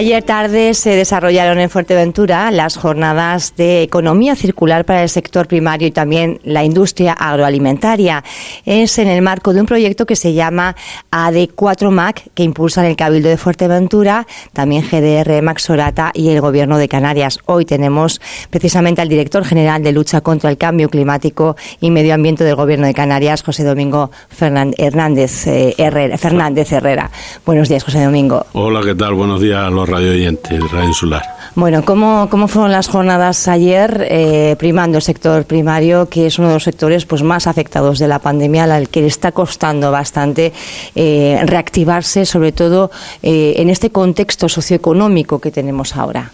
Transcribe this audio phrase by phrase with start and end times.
[0.00, 5.86] Ayer tarde se desarrollaron en Fuerteventura las jornadas de economía circular para el sector primario
[5.88, 8.24] y también la industria agroalimentaria.
[8.64, 10.74] Es en el marco de un proyecto que se llama
[11.10, 17.38] AD4MAC, que impulsan el Cabildo de Fuerteventura, también GDR Maxorata y el Gobierno de Canarias.
[17.44, 22.42] Hoy tenemos precisamente al director general de lucha contra el cambio climático y medio ambiente
[22.42, 27.10] del Gobierno de Canarias, José Domingo Hernández, eh, Herrera, Fernández Herrera.
[27.44, 28.46] Buenos días, José Domingo.
[28.54, 29.12] Hola, ¿qué tal?
[29.12, 31.40] Buenos días radio oyentes de Radio Insular.
[31.56, 36.48] Bueno, ¿cómo, cómo fueron las jornadas ayer eh, primando el sector primario, que es uno
[36.48, 40.52] de los sectores pues, más afectados de la pandemia, al que le está costando bastante
[40.94, 42.92] eh, reactivarse, sobre todo
[43.22, 46.30] eh, en este contexto socioeconómico que tenemos ahora?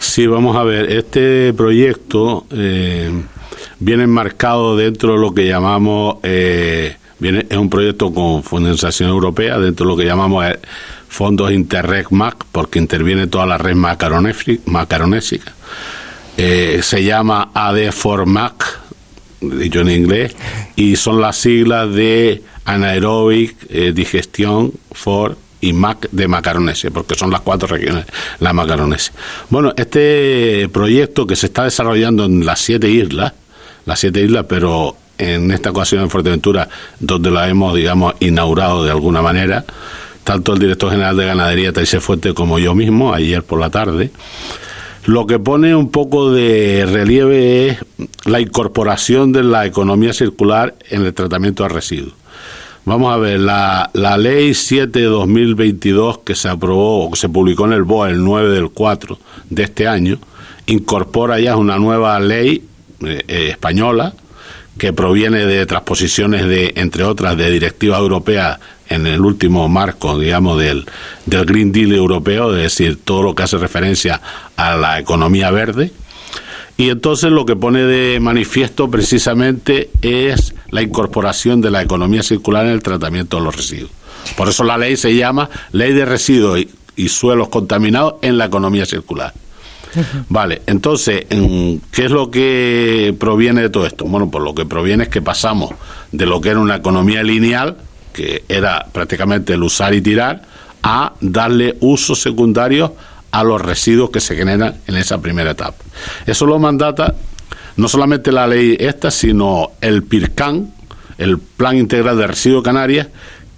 [0.00, 7.56] Sí, vamos a ver, este proyecto viene enmarcado dentro de lo que llamamos, viene, es
[7.56, 10.44] un proyecto con financiación europea, dentro de lo que llamamos
[11.14, 15.52] fondos Interreg MAC, porque interviene toda la red macaronésica.
[16.36, 18.54] Eh, se llama AD4MAC,
[19.40, 20.34] dicho en inglés,
[20.74, 27.30] y son las siglas de Anaerobic eh, Digestión for y MAC de Macaronesia, porque son
[27.30, 28.06] las cuatro regiones,
[28.40, 29.12] la Macaronesia.
[29.50, 33.34] Bueno, este proyecto que se está desarrollando en las siete islas,
[33.86, 38.90] las siete islas, pero en esta ocasión en Fuerteventura, donde la hemos, digamos, inaugurado de
[38.90, 39.64] alguna manera,
[40.24, 44.10] tanto el director general de ganadería, Taise Fuente, como yo mismo, ayer por la tarde.
[45.04, 47.78] Lo que pone un poco de relieve es
[48.24, 52.14] la incorporación de la economía circular en el tratamiento de residuos.
[52.86, 57.28] Vamos a ver, la, la ley 7 de 2022 que se aprobó o que se
[57.28, 59.18] publicó en el BOA el 9 del 4
[59.50, 60.18] de este año,
[60.66, 62.62] incorpora ya una nueva ley
[63.04, 64.14] eh, eh, española
[64.78, 68.58] que proviene de transposiciones de, entre otras, de directivas europeas
[68.88, 70.86] en el último marco, digamos, del,
[71.26, 74.20] del Green Deal europeo, es decir, todo lo que hace referencia
[74.56, 75.92] a la economía verde.
[76.76, 82.66] Y entonces lo que pone de manifiesto precisamente es la incorporación de la economía circular
[82.66, 83.92] en el tratamiento de los residuos.
[84.36, 86.60] Por eso la ley se llama Ley de Residuos
[86.96, 89.32] y, Suelos Contaminados en la Economía Circular.
[90.28, 94.04] Vale, entonces, ¿qué es lo que proviene de todo esto?
[94.06, 95.70] Bueno, pues lo que proviene es que pasamos
[96.10, 97.76] de lo que era una economía lineal,
[98.14, 100.40] que era prácticamente el usar y tirar,
[100.82, 102.94] a darle uso secundario
[103.30, 105.84] a los residuos que se generan en esa primera etapa.
[106.24, 107.14] Eso lo mandata
[107.76, 110.72] no solamente la ley esta, sino el PIRCAN,
[111.18, 113.08] el Plan Integral de Residuos Canarias,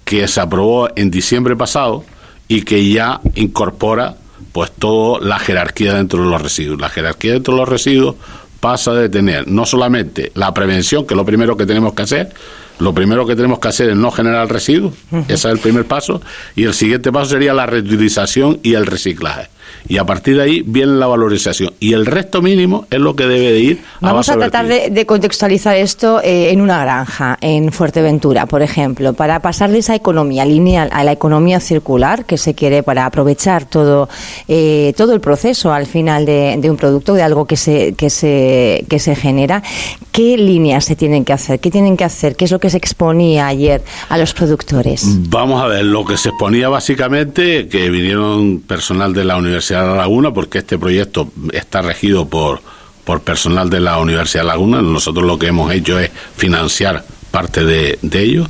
[0.03, 2.03] que se aprobó en diciembre pasado
[2.47, 4.15] y que ya incorpora
[4.51, 6.79] pues toda la jerarquía dentro de los residuos.
[6.79, 8.15] La jerarquía dentro de los residuos
[8.59, 12.33] pasa de tener no solamente la prevención, que es lo primero que tenemos que hacer,
[12.79, 14.93] lo primero que tenemos que hacer es no generar residuos,
[15.27, 16.21] ese es el primer paso,
[16.55, 19.49] y el siguiente paso sería la reutilización y el reciclaje.
[19.87, 21.73] Y a partir de ahí viene la valorización.
[21.79, 25.05] Y el resto mínimo es lo que debe de ir a Vamos a tratar de,
[25.05, 30.45] contextualizar esto eh, en una granja, en Fuerteventura, por ejemplo, para pasar de esa economía
[30.45, 34.09] lineal a la economía circular que se quiere para aprovechar todo,
[34.47, 38.09] eh, todo el proceso al final de, de, un producto, de algo que se, que,
[38.09, 39.63] se, que se genera.
[40.11, 41.59] ¿Qué líneas se tienen que hacer?
[41.59, 42.35] ¿Qué tienen que hacer?
[42.35, 45.05] ¿Qué es lo que se exponía ayer a los productores?
[45.29, 49.87] Vamos a ver, lo que se exponía básicamente, que vinieron personal de la Universidad de
[49.87, 52.61] La Laguna, porque este proyecto está regido por,
[53.03, 54.81] por personal de la Universidad de Laguna.
[54.81, 58.47] Nosotros lo que hemos hecho es financiar parte de, de ello.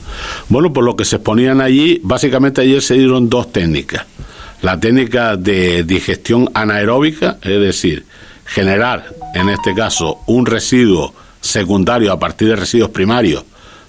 [0.49, 4.05] Bueno, por lo que se exponían allí, básicamente ayer se dieron dos técnicas.
[4.61, 8.05] La técnica de digestión anaeróbica, es decir,
[8.45, 13.43] generar, en este caso, un residuo secundario a partir de residuos primarios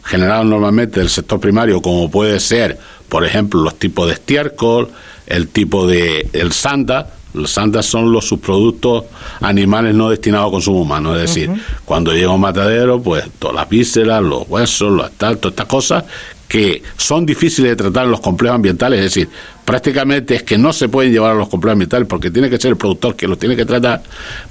[0.09, 2.79] generado normalmente del sector primario, como puede ser,
[3.11, 4.89] por ejemplo, los tipos de estiércol,
[5.29, 7.13] el tipo de el sanda.
[7.35, 9.05] Los sandas son los subproductos
[9.41, 11.51] animales no destinados a consumo humano, es decir,
[11.85, 16.05] cuando llega un matadero, pues todas las vísceras, los huesos, los tal, todas estas cosas
[16.49, 19.29] que son difíciles de tratar en los complejos ambientales, es decir,
[19.67, 22.71] prácticamente es que no se pueden llevar a los complejos ambientales porque tiene que ser
[22.71, 24.03] el productor que los tiene que tratar.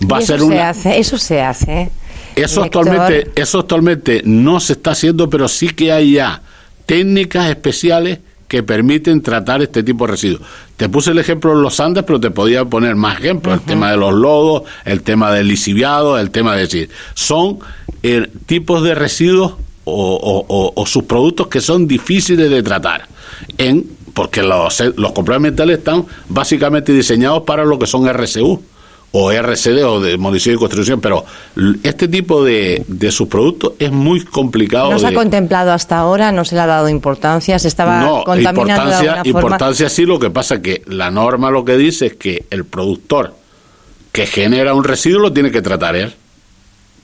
[0.10, 1.90] Va a ser se hace, eso se hace.
[2.36, 6.44] Eso actualmente, eso actualmente no se está haciendo, pero sí que hay ya
[6.86, 10.42] técnicas especiales que permiten tratar este tipo de residuos.
[10.78, 13.92] Te puse el ejemplo de los Andes, pero te podía poner más ejemplos, el tema
[13.92, 17.60] de los lodos, el tema del lisiviado, el tema de decir, son
[18.04, 19.54] eh, tipos de residuos
[19.90, 23.08] o, o, subproductos que son difíciles de tratar,
[23.58, 28.62] en porque los, los complementales están básicamente diseñados para lo que son RCU,
[29.12, 31.25] o RCD o de municipio de construcción, pero
[31.83, 34.92] este tipo de, de subproductos es muy complicado.
[34.92, 36.31] ¿No se ha contemplado hasta ahora?
[36.31, 37.57] ¿No se le ha dado importancia?
[37.57, 41.09] ¿Se estaba no, contaminando importancia, de alguna importancia sí, lo que pasa es que la
[41.09, 43.33] norma lo que dice es que el productor
[44.12, 46.13] que genera un residuo lo tiene que tratar él.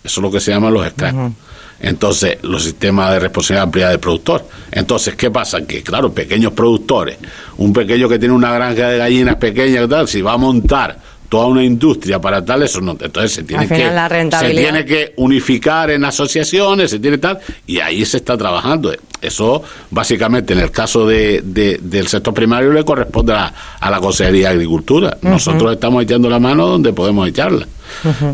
[0.03, 1.33] Eso es lo que se llama los scraps.
[1.79, 4.47] Entonces, los sistemas de responsabilidad ampliada del productor.
[4.71, 5.65] Entonces, ¿qué pasa?
[5.65, 7.17] Que, claro, pequeños productores,
[7.57, 10.97] un pequeño que tiene una granja de gallinas pequeña, tal, si va a montar
[11.33, 12.91] toda una industria para tal, eso no.
[12.91, 13.91] Entonces se tiene, que,
[14.39, 18.93] se tiene que unificar en asociaciones, se tiene tal, y ahí se está trabajando.
[19.19, 23.51] Eso, básicamente, en el caso de, del sector primario, le corresponde a,
[23.89, 25.17] la Consejería de Agricultura.
[25.23, 27.65] Nosotros estamos echando la mano donde podemos echarla.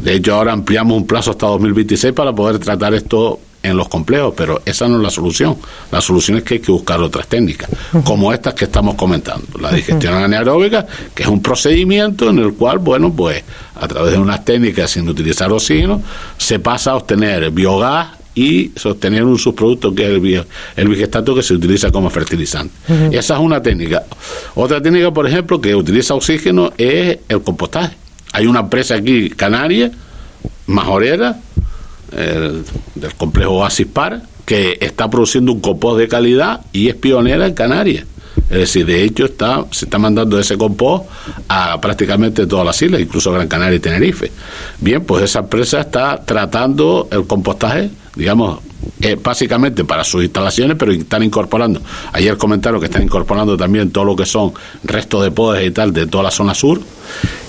[0.01, 4.33] De hecho, ahora ampliamos un plazo hasta 2026 para poder tratar esto en los complejos,
[4.35, 5.57] pero esa no es la solución.
[5.91, 7.69] La solución es que hay que buscar otras técnicas,
[8.03, 9.45] como estas que estamos comentando.
[9.59, 13.43] La digestión anaeróbica, que es un procedimiento en el cual, bueno, pues
[13.75, 16.01] a través de unas técnicas sin utilizar oxígeno,
[16.37, 20.45] se pasa a obtener biogás y sostener un subproducto que es el,
[20.77, 22.73] el vigestato que se utiliza como fertilizante.
[23.11, 24.03] Esa es una técnica.
[24.55, 27.97] Otra técnica, por ejemplo, que utiliza oxígeno es el compostaje.
[28.31, 29.91] Hay una empresa aquí, canaria,
[30.67, 31.39] majorera,
[32.11, 37.53] del complejo Oasis Par, que está produciendo un compost de calidad y es pionera en
[37.53, 38.05] Canarias.
[38.49, 41.05] Es decir, de hecho está, se está mandando ese compost
[41.47, 44.31] a prácticamente todas las islas, incluso Gran Canaria y Tenerife.
[44.79, 48.59] Bien, pues esa empresa está tratando el compostaje, digamos,
[49.01, 51.81] eh, básicamente para sus instalaciones, pero están incorporando.
[52.11, 54.53] Ayer comentaron que están incorporando también todo lo que son
[54.83, 56.81] restos de podes y tal de toda la zona sur.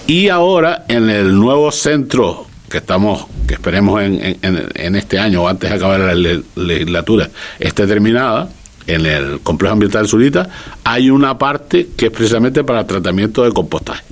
[0.06, 5.48] Y ahora en el nuevo centro que estamos, que esperemos en, en, este año o
[5.48, 7.28] antes de acabar la legislatura,
[7.58, 8.48] esté terminada,
[8.86, 10.48] en el complejo ambiental Surita,
[10.84, 14.04] hay una parte que es precisamente para tratamiento de compostaje.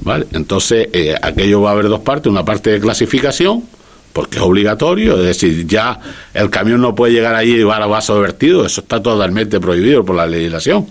[0.00, 0.26] ¿Vale?
[0.32, 3.64] Entonces, eh, aquello va a haber dos partes, una parte de clasificación,
[4.12, 5.98] porque es obligatorio, es decir, ya
[6.34, 10.04] el camión no puede llegar allí y llevar a vaso vertido, eso está totalmente prohibido
[10.04, 10.86] por la legislación.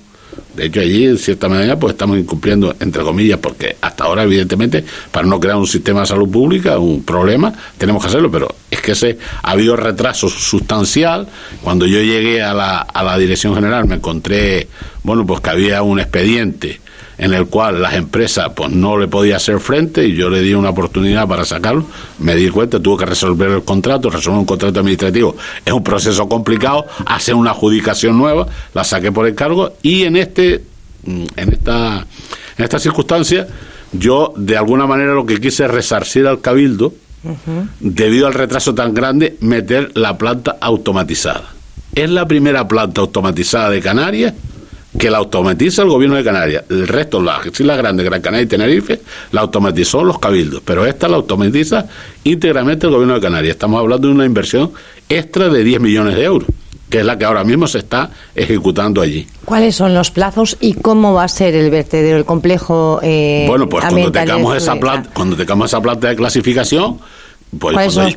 [0.55, 4.83] De hecho, allí, en cierta manera, pues estamos incumpliendo, entre comillas, porque hasta ahora, evidentemente,
[5.11, 8.81] para no crear un sistema de salud pública, un problema, tenemos que hacerlo, pero es
[8.81, 11.27] que se, ha habido retraso sustancial.
[11.61, 14.67] Cuando yo llegué a la, a la dirección general, me encontré,
[15.03, 16.81] bueno, pues que había un expediente
[17.21, 20.55] en el cual las empresas pues no le podía hacer frente y yo le di
[20.55, 21.85] una oportunidad para sacarlo,
[22.17, 26.27] me di cuenta, tuve que resolver el contrato, resolver un contrato administrativo, es un proceso
[26.27, 30.63] complicado, hacer una adjudicación nueva, la saqué por encargo y en este
[31.05, 32.07] mm, en esta
[32.57, 33.47] en esta circunstancia
[33.91, 36.91] yo de alguna manera lo que quise es resarcir al cabildo
[37.79, 41.53] debido al retraso tan grande meter la planta automatizada.
[41.93, 44.33] Es la primera planta automatizada de Canarias
[44.97, 46.63] que la automatiza el gobierno de Canarias.
[46.69, 49.01] El resto, las islas grandes, Gran Canaria y Tenerife,
[49.31, 51.85] la automatizó los cabildos, pero esta la automatiza
[52.23, 53.51] íntegramente el gobierno de Canarias.
[53.51, 54.71] Estamos hablando de una inversión
[55.07, 56.47] extra de 10 millones de euros
[56.91, 59.25] que es la que ahora mismo se está ejecutando allí.
[59.45, 62.99] ¿Cuáles son los plazos y cómo va a ser el vertedero, el complejo?
[63.01, 66.99] Eh, bueno, pues cuando tengamos, esa planta, cuando tengamos esa planta de clasificación,
[67.59, 68.15] pues ¿Cuáles son los,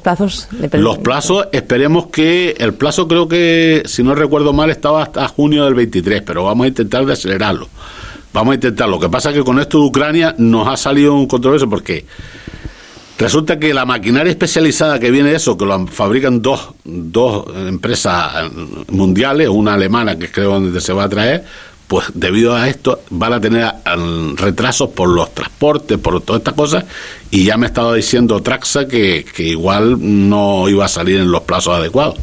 [0.00, 0.48] plazos?
[0.72, 5.64] Los plazos, esperemos que, el plazo creo que, si no recuerdo mal, estaba hasta junio
[5.64, 7.68] del 23, pero vamos a intentar de acelerarlo.
[8.34, 8.88] Vamos a intentar.
[8.88, 12.04] Lo que pasa es que con esto de Ucrania nos ha salido un controverso porque
[13.18, 18.52] resulta que la maquinaria especializada que viene de eso, que lo fabrican dos, dos empresas
[18.88, 21.44] mundiales, una alemana que creo donde se va a traer,
[21.90, 23.68] pues debido a esto van a tener
[24.36, 26.84] retrasos por los transportes, por todas estas cosas,
[27.32, 31.42] y ya me estaba diciendo Traxa que, que igual no iba a salir en los
[31.42, 32.14] plazos adecuados.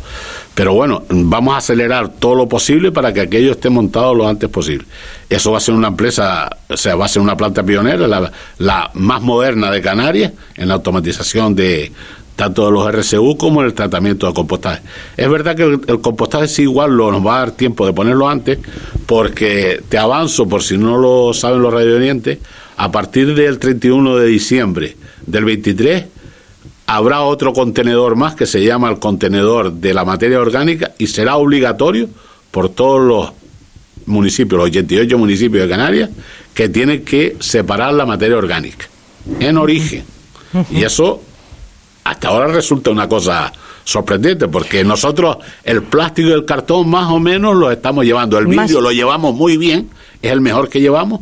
[0.55, 4.49] Pero bueno, vamos a acelerar todo lo posible para que aquello esté montado lo antes
[4.49, 4.87] posible.
[5.29, 8.31] Eso va a ser una empresa, o sea, va a ser una planta pionera, la,
[8.59, 11.91] la más moderna de Canarias en la automatización de,
[12.37, 14.81] tanto de los RCU como el tratamiento de compostaje.
[15.17, 18.29] Es verdad que el, compostaje sí igual lo, nos va a dar tiempo de ponerlo
[18.29, 18.59] antes,
[19.07, 22.37] porque te avanzo, por si no lo saben los radioorientes,
[22.77, 26.05] a partir del 31 de diciembre del 23
[26.85, 31.37] habrá otro contenedor más que se llama el contenedor de la materia orgánica y será
[31.37, 32.07] obligatorio
[32.51, 33.31] por todos los
[34.05, 36.09] municipios, los 88 municipios de Canarias,
[36.53, 38.87] que tienen que separar la materia orgánica
[39.39, 40.05] en origen.
[40.71, 41.21] Y eso
[42.07, 43.51] hasta ahora resulta una cosa
[43.83, 48.37] sorprendente, porque nosotros el plástico y el cartón más o menos lo estamos llevando.
[48.37, 49.89] El vidrio lo llevamos muy bien,
[50.21, 51.21] es el mejor que llevamos.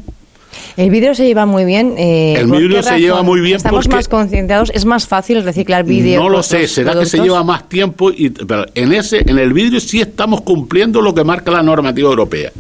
[0.78, 1.96] El vidrio se lleva muy bien.
[1.98, 6.20] Eh, el vidrio se lleva muy bien Estamos más concienciados, es más fácil reciclar vidrio.
[6.20, 9.54] No lo sé, será que se lleva más tiempo, y, pero en, ese, en el
[9.54, 12.52] vidrio sí estamos cumpliendo lo que marca la normativa europea.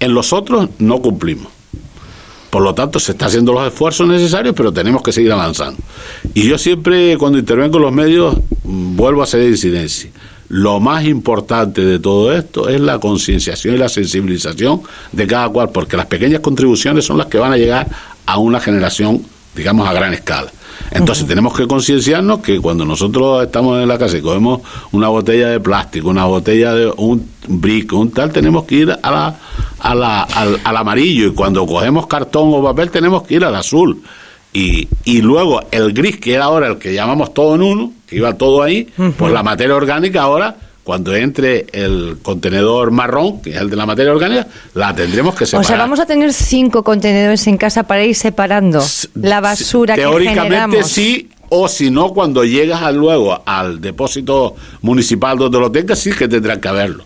[0.00, 1.53] En los otros no cumplimos
[2.54, 5.82] Por lo tanto, se está haciendo los esfuerzos necesarios, pero tenemos que seguir avanzando.
[6.34, 10.08] Y yo siempre, cuando intervengo en los medios, mm, vuelvo a hacer incidencia.
[10.50, 15.70] Lo más importante de todo esto es la concienciación y la sensibilización de cada cual,
[15.70, 17.88] porque las pequeñas contribuciones son las que van a llegar
[18.24, 19.20] a una generación,
[19.56, 20.52] digamos, a gran escala.
[20.90, 24.60] Entonces tenemos que concienciarnos que cuando nosotros estamos en la casa y cogemos
[24.92, 29.10] una botella de plástico, una botella de un brick, un tal, tenemos que ir a
[29.10, 29.36] la,
[29.80, 31.28] a la, al, amarillo.
[31.28, 34.02] Y cuando cogemos cartón o papel tenemos que ir al azul.
[34.52, 38.16] Y, y luego el gris, que era ahora el que llamamos todo en uno, que
[38.16, 38.88] iba todo ahí,
[39.18, 43.86] pues la materia orgánica ahora cuando entre el contenedor marrón, que es el de la
[43.86, 45.64] materia orgánica, la tendremos que separar.
[45.64, 50.02] O sea, vamos a tener cinco contenedores en casa para ir separando la basura que
[50.02, 56.12] Teóricamente sí, o si no, cuando llegas luego al depósito municipal donde lo tengas, sí
[56.12, 57.02] que tendrán que haberlo.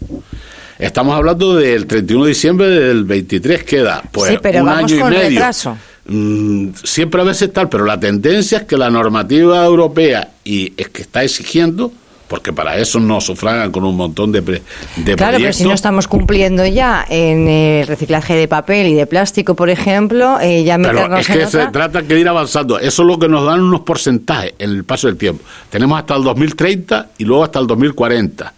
[0.77, 5.03] Estamos hablando del 31 de diciembre del 23, queda pues sí, pero un año y
[5.05, 5.29] medio.
[5.31, 5.77] Retraso.
[6.07, 10.89] Mm, siempre a veces tal, pero la tendencia es que la normativa europea y es
[10.89, 11.93] que está exigiendo
[12.29, 16.07] porque para eso nos sufragan con un montón de, de claro, pero si no estamos
[16.07, 21.17] cumpliendo ya en el reciclaje de papel y de plástico, por ejemplo, eh, ya Pero
[21.17, 22.79] es que se trata de ir avanzando.
[22.79, 25.43] Eso es lo que nos dan unos porcentajes en el paso del tiempo.
[25.71, 28.53] Tenemos hasta el 2030 y luego hasta el 2040.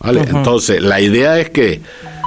[0.00, 0.22] ¿Vale?
[0.22, 1.80] Entonces, la idea es que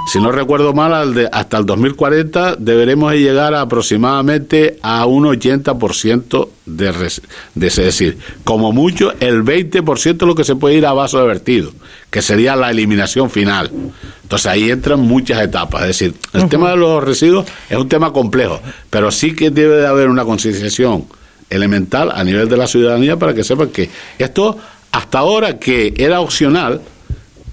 [0.05, 7.09] si no recuerdo mal, hasta el 2040 deberemos llegar aproximadamente a un 80% de,
[7.55, 11.19] de, es decir, como mucho el 20% es lo que se puede ir a vaso
[11.19, 11.71] de vertido,
[12.09, 13.71] que sería la eliminación final.
[14.23, 18.11] Entonces ahí entran muchas etapas, es decir, el tema de los residuos es un tema
[18.11, 21.05] complejo, pero sí que debe de haber una concienciación
[21.49, 24.57] elemental a nivel de la ciudadanía para que sepan que esto
[24.91, 26.81] hasta ahora que era opcional,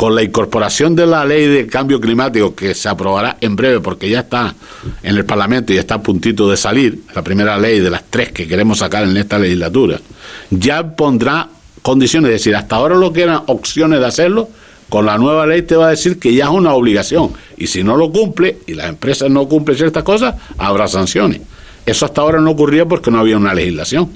[0.00, 4.09] con la incorporación de la ley de cambio climático que se aprobará en breve porque
[4.09, 4.54] ya está
[5.02, 8.33] en el Parlamento y está a puntito de salir, la primera ley de las tres
[8.33, 10.00] que queremos sacar en esta legislatura,
[10.49, 11.50] ya pondrá
[11.83, 14.49] condiciones, es decir, hasta ahora lo que eran opciones de hacerlo,
[14.88, 17.85] con la nueva ley te va a decir que ya es una obligación y si
[17.85, 21.42] no lo cumple y las empresas no cumplen ciertas cosas, habrá sanciones.
[21.85, 24.09] Eso hasta ahora no ocurría porque no había una legislación.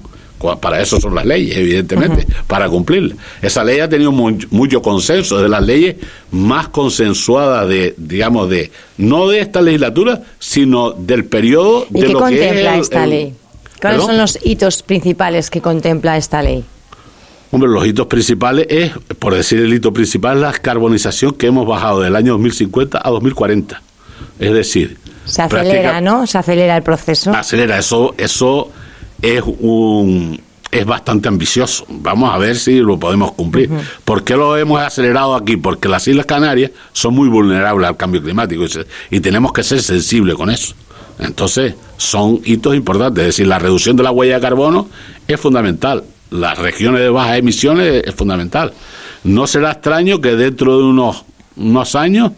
[0.60, 3.16] Para eso son las leyes, evidentemente, para cumplirlas.
[3.40, 5.96] Esa ley ha tenido mucho consenso, de las leyes
[6.30, 12.12] más consensuadas de, digamos, de no de esta legislatura, sino del periodo ¿Y de qué
[12.12, 13.34] contempla esta ley?
[13.80, 16.64] ¿Cuáles son los hitos principales que contempla esta ley?
[17.50, 22.00] Hombre, los hitos principales es, por decir el hito principal, la carbonización que hemos bajado
[22.00, 23.80] del año 2050 a 2040.
[24.40, 26.26] Es decir, se acelera, ¿no?
[26.26, 27.32] Se acelera el proceso.
[27.32, 28.70] Acelera, eso, eso
[29.24, 30.38] es un
[30.70, 31.86] es bastante ambicioso.
[31.88, 33.70] Vamos a ver si lo podemos cumplir.
[34.04, 35.56] ¿Por qué lo hemos acelerado aquí?
[35.56, 38.64] Porque las Islas Canarias son muy vulnerables al cambio climático
[39.10, 40.74] y, tenemos que ser sensibles con eso.
[41.20, 43.22] Entonces, son hitos importantes.
[43.22, 44.88] Es decir, la reducción de la huella de carbono
[45.28, 46.02] es fundamental.
[46.30, 48.72] Las regiones de bajas emisiones es fundamental.
[49.22, 52.32] No será extraño que dentro de unos, unos años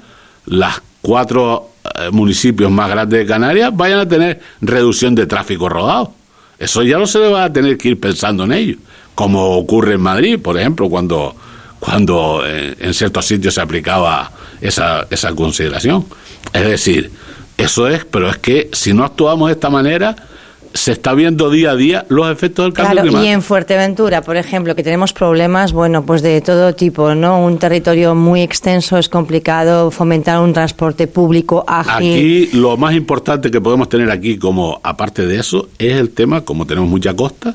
[0.45, 6.13] las cuatro eh, municipios más grandes de Canarias vayan a tener reducción de tráfico rodado
[6.59, 8.77] eso ya no se va a tener que ir pensando en ello,
[9.15, 11.35] como ocurre en Madrid, por ejemplo, cuando,
[11.79, 16.07] cuando eh, en, ciertos sitios se aplicaba esa, esa consideración.
[16.53, 17.11] Es decir,
[17.57, 20.17] eso es, pero es que si no actuamos de esta manera,
[20.77, 24.37] se está viendo día a día los efectos del cambio claro, Y en Fuerteventura, por
[24.37, 27.45] ejemplo, que tenemos problemas, bueno, pues de todo tipo, ¿no?
[27.45, 32.13] Un territorio muy extenso es complicado fomentar un transporte público ágil.
[32.13, 36.43] Aquí lo más importante que podemos tener aquí, como aparte de eso, es el tema,
[36.43, 37.55] como tenemos mucha costa,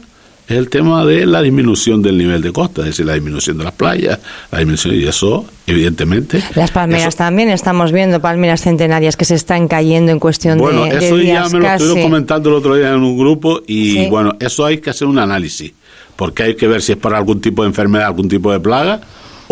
[0.52, 3.64] es el tema de la disminución del nivel de costa, es decir, la disminución de
[3.64, 4.20] las playas,
[4.52, 6.44] la disminución, y eso, evidentemente.
[6.56, 10.64] Las palmeras también, estamos viendo palmeras centenarias que se están cayendo en cuestión de.
[10.64, 14.36] Bueno, eso ya me lo estuve comentando el otro día en un grupo, y bueno,
[14.40, 15.72] eso hay que hacer un análisis,
[16.16, 19.02] porque hay que ver si es para algún tipo de enfermedad, algún tipo de plaga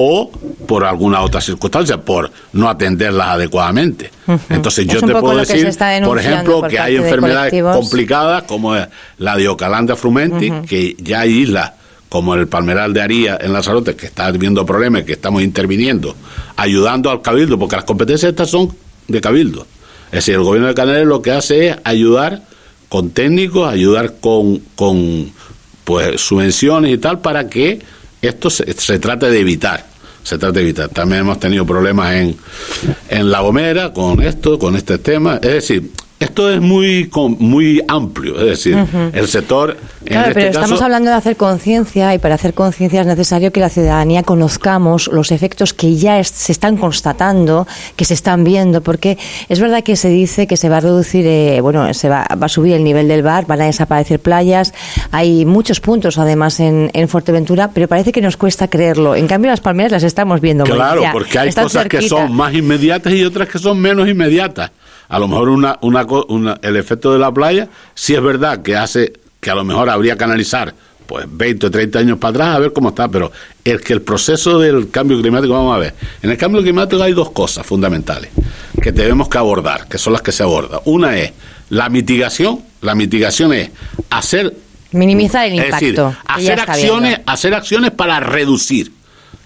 [0.02, 0.32] o
[0.66, 4.10] por alguna otra circunstancia, por no atenderlas adecuadamente.
[4.50, 5.70] Entonces yo te puedo decir,
[6.06, 8.78] por ejemplo, que hay enfermedades complicadas como
[9.18, 11.74] la Diocalandra frumenti, que ya hay islas
[12.08, 16.16] como el Palmeral de Aría en Lanzarote, que está viendo problemas, que estamos interviniendo,
[16.56, 18.74] ayudando al cabildo, porque las competencias estas son
[19.10, 19.68] de cabildo.
[20.08, 22.44] Es decir, el gobierno de Canarias lo que hace es ayudar
[22.88, 25.30] con técnicos, ayudar con, con
[25.84, 27.80] pues subvenciones y tal, para que
[28.22, 28.66] esto se,
[29.00, 29.88] trate de evitar
[30.22, 30.90] se trata de evitar.
[30.90, 32.38] También hemos tenido problemas en,
[33.10, 35.36] en La Gomera con esto, con este tema.
[35.42, 37.10] Es decir, esto es muy
[37.40, 38.78] muy amplio, es decir,
[39.14, 39.78] el sector.
[40.04, 43.60] Claro, este pero estamos hablando de hacer conciencia y para hacer conciencia es necesario que
[43.60, 49.18] la ciudadanía conozcamos los efectos que ya se están constatando, que se están viendo, porque
[49.48, 52.46] es verdad que se dice que se va a reducir, eh, bueno, se va, va,
[52.46, 54.74] a subir el nivel del bar, van a desaparecer playas,
[55.12, 59.16] hay muchos puntos además en, en Fuerteventura, pero parece que nos cuesta creerlo.
[59.16, 60.66] En cambio, las palmeras las estamos viendo.
[60.66, 64.72] Claro, porque hay cosas que son más inmediatas y otras que son menos inmediatas
[65.10, 69.14] a lo mejor una, una, el efecto de la playa, sí es verdad que hace
[69.42, 70.74] que a lo mejor habría que analizar
[71.08, 73.32] pues 20 o 30 años para atrás a ver cómo está, pero
[73.66, 77.14] el que el proceso del cambio climático, vamos a ver, en el cambio climático hay
[77.14, 78.30] dos cosas fundamentales
[78.80, 80.80] que tenemos que abordar, que son las que se abordan.
[80.86, 81.34] Una es
[81.70, 83.72] la mitigación, la mitigación es
[84.12, 84.56] hacer
[84.92, 88.92] minimizar el impacto, hacer acciones, hacer acciones para reducir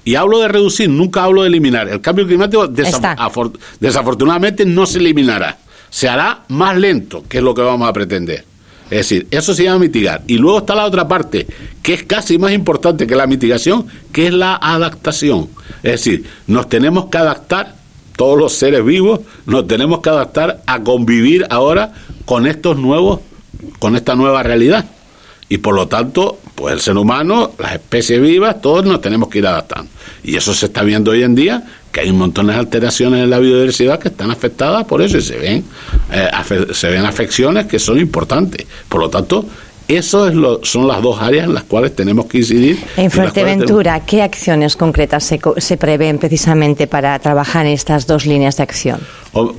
[0.05, 1.87] y hablo de reducir, nunca hablo de eliminar.
[1.87, 5.57] El cambio climático desafortunadamente no se eliminará.
[5.89, 8.45] Se hará más lento, que es lo que vamos a pretender.
[8.85, 10.21] Es decir, eso se llama mitigar.
[10.27, 11.47] Y luego está la otra parte,
[11.81, 15.49] que es casi más importante que la mitigación, que es la adaptación.
[15.83, 17.75] Es decir, nos tenemos que adaptar,
[18.15, 21.93] todos los seres vivos, nos tenemos que adaptar a convivir ahora
[22.25, 23.21] con estos nuevos,
[23.79, 24.85] con esta nueva realidad
[25.53, 29.37] y por lo tanto, pues el ser humano, las especies vivas, todos nos tenemos que
[29.37, 29.87] ir adaptando.
[30.23, 33.29] Y eso se está viendo hoy en día, que hay un montón de alteraciones en
[33.29, 35.63] la biodiversidad que están afectadas por eso y se ven,
[36.11, 36.27] eh,
[36.73, 38.65] se ven afecciones que son importantes.
[38.89, 39.45] Por lo tanto,
[39.87, 42.79] eso es lo, son las dos áreas en las cuales tenemos que incidir.
[42.95, 48.57] En Fuerteventura, ¿qué acciones concretas se, se, prevén precisamente para trabajar en estas dos líneas
[48.57, 48.99] de acción?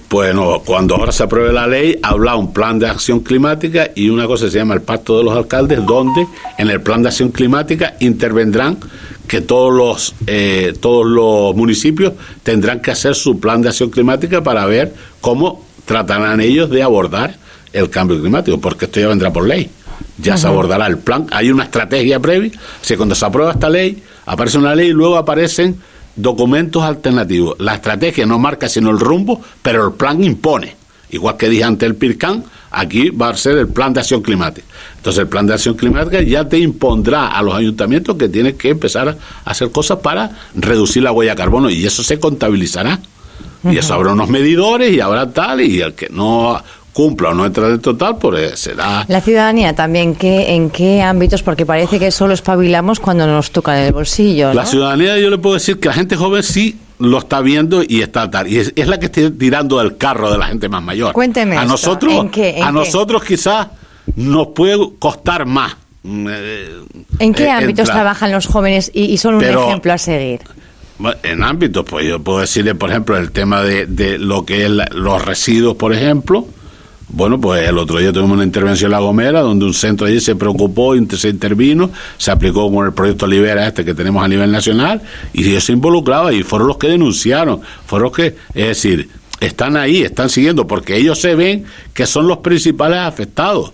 [0.09, 4.27] bueno, cuando ahora se apruebe la ley, habla un plan de acción climática y una
[4.27, 6.27] cosa se llama el Pacto de los Alcaldes, donde
[6.59, 8.79] en el plan de acción climática intervendrán
[9.27, 12.13] que todos los eh, todos los municipios
[12.45, 17.35] tendrán que hacer su plan de acción climática para ver cómo tratarán ellos de abordar
[17.73, 19.69] el cambio climático, porque esto ya vendrá por ley
[20.19, 21.27] ya se abordará el plan.
[21.31, 22.53] Hay una estrategia previa.
[22.81, 25.79] Si cuando se aprueba esta ley, aparece una ley y luego aparecen
[26.17, 27.57] documentos alternativos.
[27.59, 30.77] La estrategia no marca sino el rumbo, pero el plan impone.
[31.11, 34.67] Igual que dije ante el PIRCAN, aquí va a ser el plan de acción climática.
[34.97, 38.71] Entonces el plan de acción climática ya te impondrá a los ayuntamientos que tienes que
[38.71, 43.01] empezar a hacer cosas para reducir la huella de carbono y eso se contabilizará.
[43.65, 46.63] Y eso habrá unos medidores y habrá tal, y el que no
[46.95, 49.05] cumpla o no entra de total, pues será...
[49.09, 51.43] La ciudadanía también, ¿qué, ¿en qué ámbitos?
[51.43, 54.55] Porque parece que solo espabilamos cuando nos toca en el bolsillo.
[54.55, 58.01] La ciudadanía, yo le puedo decir que la gente joven sí lo está viendo y
[58.01, 58.47] está tal.
[58.47, 61.13] Y es, la que está tirando del carro de la gente más mayor.
[61.13, 61.59] Cuénteme.
[61.59, 62.27] A nosotros,
[62.63, 63.67] a nosotros quizás
[64.15, 65.77] nos puede costar más.
[66.05, 66.69] Mm, eh,
[67.19, 70.41] ¿En qué eh, ámbitos trabajan los jóvenes y, son un ejemplo a seguir?
[71.25, 74.71] En ámbitos, pues yo puedo decirle, por ejemplo, el tema de, de lo que es
[74.71, 76.47] los residuos, por ejemplo,
[77.09, 80.21] bueno, pues el otro día tuvimos una intervención en La Gomera, donde un centro allí
[80.21, 84.51] se preocupó, se intervino, se aplicó con el proyecto Libera este que tenemos a nivel
[84.51, 89.09] nacional, y ellos se involucraban y fueron los que denunciaron, fueron los que, es decir,
[89.41, 93.73] están ahí, están siguiendo, porque ellos se ven que son los principales afectados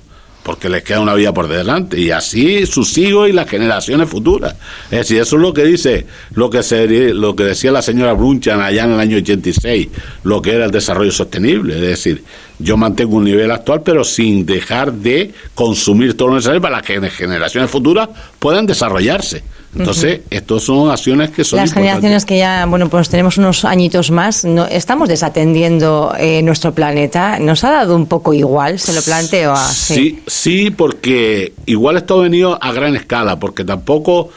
[0.50, 4.56] porque les queda una vida por delante y así sus hijos y las generaciones futuras.
[4.90, 8.14] Es decir, eso es lo que dice, lo que se, lo que decía la señora
[8.14, 9.88] Brunchan allá en el año 86,
[10.24, 12.24] lo que era el desarrollo sostenible, es decir,
[12.58, 16.98] yo mantengo un nivel actual pero sin dejar de consumir todo lo necesario para que
[16.98, 18.08] las generaciones futuras
[18.40, 19.44] puedan desarrollarse.
[19.76, 24.10] Entonces, estos son acciones que son Las generaciones que ya, bueno, pues tenemos unos añitos
[24.10, 27.38] más, no, estamos desatendiendo eh, nuestro planeta.
[27.38, 28.80] ¿Nos ha dado un poco igual?
[28.80, 29.94] ¿Se lo planteo así?
[29.94, 34.30] Sí, sí, porque igual esto ha venido a gran escala, porque tampoco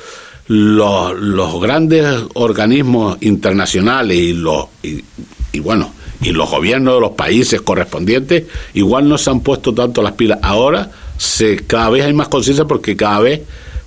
[0.47, 4.67] los, los grandes organismos internacionales y los...
[4.83, 5.91] y bueno,
[6.23, 10.39] y los gobiernos de los países correspondientes igual no se han puesto tanto las pilas.
[10.41, 13.41] Ahora se, cada vez hay más conciencia porque cada vez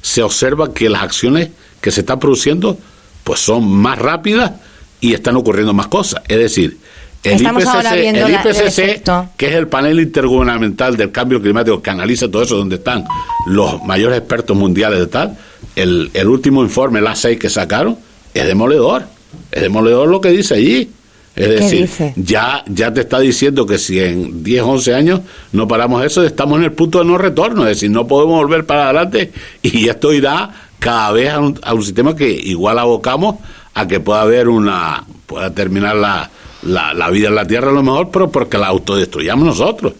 [0.06, 1.48] se observa que las acciones
[1.80, 2.78] que se están produciendo
[3.24, 4.52] pues son más rápidas
[5.00, 6.22] y están ocurriendo más cosas.
[6.28, 6.78] Es decir,
[7.24, 9.02] el IPCC,
[9.36, 13.04] que es el panel intergubernamental del cambio climático que analiza todo eso, donde están
[13.48, 15.36] los mayores expertos mundiales de tal,
[15.74, 17.98] el, el último informe, el A6 que sacaron,
[18.32, 19.06] es demoledor.
[19.50, 20.88] Es demoledor lo que dice allí.
[21.36, 25.20] Es decir, ya, ya te está diciendo que si en 10, 11 años
[25.52, 28.64] no paramos eso, estamos en el punto de no retorno, es decir, no podemos volver
[28.64, 33.36] para adelante y esto irá cada vez a un, a un sistema que igual abocamos
[33.74, 36.30] a que pueda haber una, pueda terminar la,
[36.62, 39.92] la, la vida en la Tierra a lo mejor, pero porque la autodestruyamos nosotros.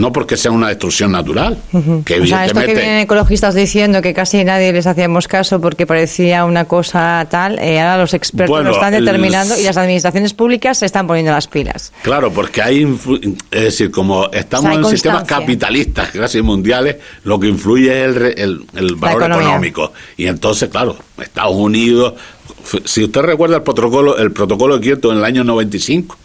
[0.00, 1.58] No porque sea una destrucción natural.
[2.04, 2.20] que.
[2.20, 6.44] O sea, esto que vienen ecologistas diciendo que casi nadie les hacíamos caso porque parecía
[6.44, 10.86] una cosa tal, eh, ahora los expertos lo están determinando y las administraciones públicas se
[10.86, 11.92] están poniendo las pilas.
[12.02, 12.98] Claro, porque hay,
[13.50, 18.94] es decir, como estamos en sistemas capitalistas casi mundiales, lo que influye es el, el,
[18.96, 19.92] valor económico.
[20.16, 22.14] Y entonces, claro, Estados Unidos,
[22.84, 26.16] si usted recuerda el protocolo, el protocolo de Kioto en el año 95,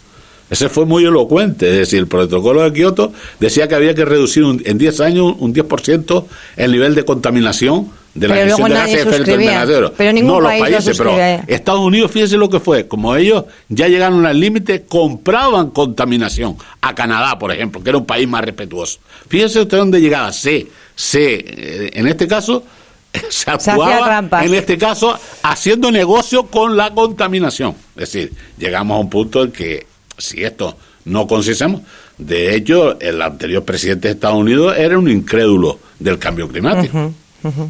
[0.48, 4.44] ese fue muy elocuente, es decir, el protocolo de Kioto decía que había que reducir
[4.64, 6.24] en 10 años un 10%
[6.56, 9.92] el nivel de contaminación de la emisión de gases de efecto invernadero.
[9.96, 14.24] Pero no los países, pero Estados Unidos, fíjense lo que fue, como ellos ya llegaron
[14.24, 19.00] al límite, compraban contaminación a Canadá, por ejemplo, que era un país más respetuoso.
[19.28, 22.62] Fíjense usted dónde llegaba, se, se, eh, en este caso
[23.28, 27.74] se actuaba en este caso haciendo negocio con la contaminación.
[27.96, 29.86] Es decir, llegamos a un punto en que
[30.18, 31.82] si esto no consistemos,
[32.18, 37.12] de hecho, el anterior presidente de Estados Unidos era un incrédulo del cambio climático.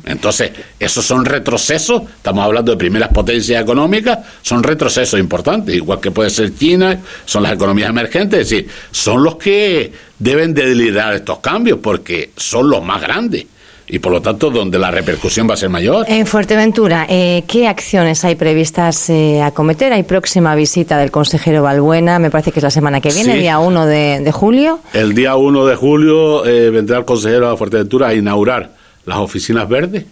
[0.06, 6.10] Entonces, esos son retrocesos, estamos hablando de primeras potencias económicas, son retrocesos importantes, igual que
[6.10, 11.14] puede ser China, son las economías emergentes, es decir, son los que deben de liderar
[11.14, 13.46] estos cambios porque son los más grandes
[13.88, 16.06] y por lo tanto donde la repercusión va a ser mayor.
[16.08, 19.92] En Fuerteventura, eh, ¿qué acciones hay previstas eh, a cometer?
[19.92, 23.40] Hay próxima visita del consejero Balbuena, me parece que es la semana que viene, el
[23.40, 24.80] día 1 de, julio.
[24.92, 28.72] El día 1 de julio eh, vendrá el consejero a Fuerteventura a inaugurar
[29.04, 30.04] las oficinas verdes.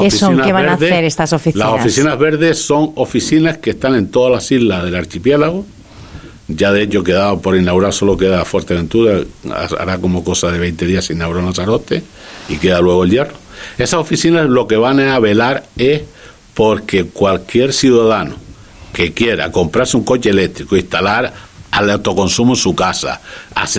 [0.00, 0.40] ¿Qué son?
[0.42, 1.72] ¿Qué van a hacer estas oficinas?
[1.72, 5.64] Las oficinas verdes son oficinas que están en todas las islas del archipiélago.
[6.48, 9.20] Ya de hecho quedado por inaugurar, solo queda Fuerteventura,
[9.78, 12.02] hará como cosa de 20 días se inauguró Lanzarote
[12.48, 13.34] y queda luego el hierro.
[13.76, 16.02] Esas oficinas lo que van a velar es
[16.54, 18.36] porque cualquier ciudadano
[18.92, 21.32] que quiera comprarse un coche eléctrico, instalar
[21.70, 23.20] al autoconsumo en su casa,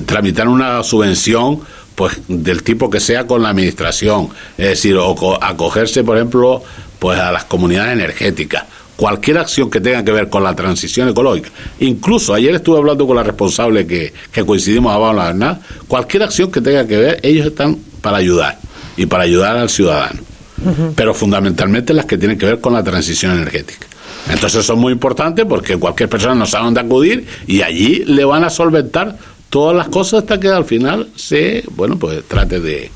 [0.05, 1.61] tramitar una subvención
[1.95, 6.63] pues del tipo que sea con la administración, es decir, o acogerse, por ejemplo,
[6.97, 8.63] pues a las comunidades energéticas,
[8.99, 11.49] cualquier acción que tenga que ver con la transición ecológica.
[11.79, 16.23] Incluso ayer estuve hablando con la responsable que, que coincidimos abajo en la verdad, cualquier
[16.23, 18.59] acción que tenga que ver, ellos están para ayudar
[18.97, 20.19] y para ayudar al ciudadano.
[20.97, 23.87] Pero fundamentalmente las que tienen que ver con la transición energética.
[24.27, 28.43] Entonces son muy importantes porque cualquier persona no sabe dónde acudir y allí le van
[28.43, 29.17] a solventar
[29.49, 32.91] todas las cosas hasta que al final se, bueno, pues trate de,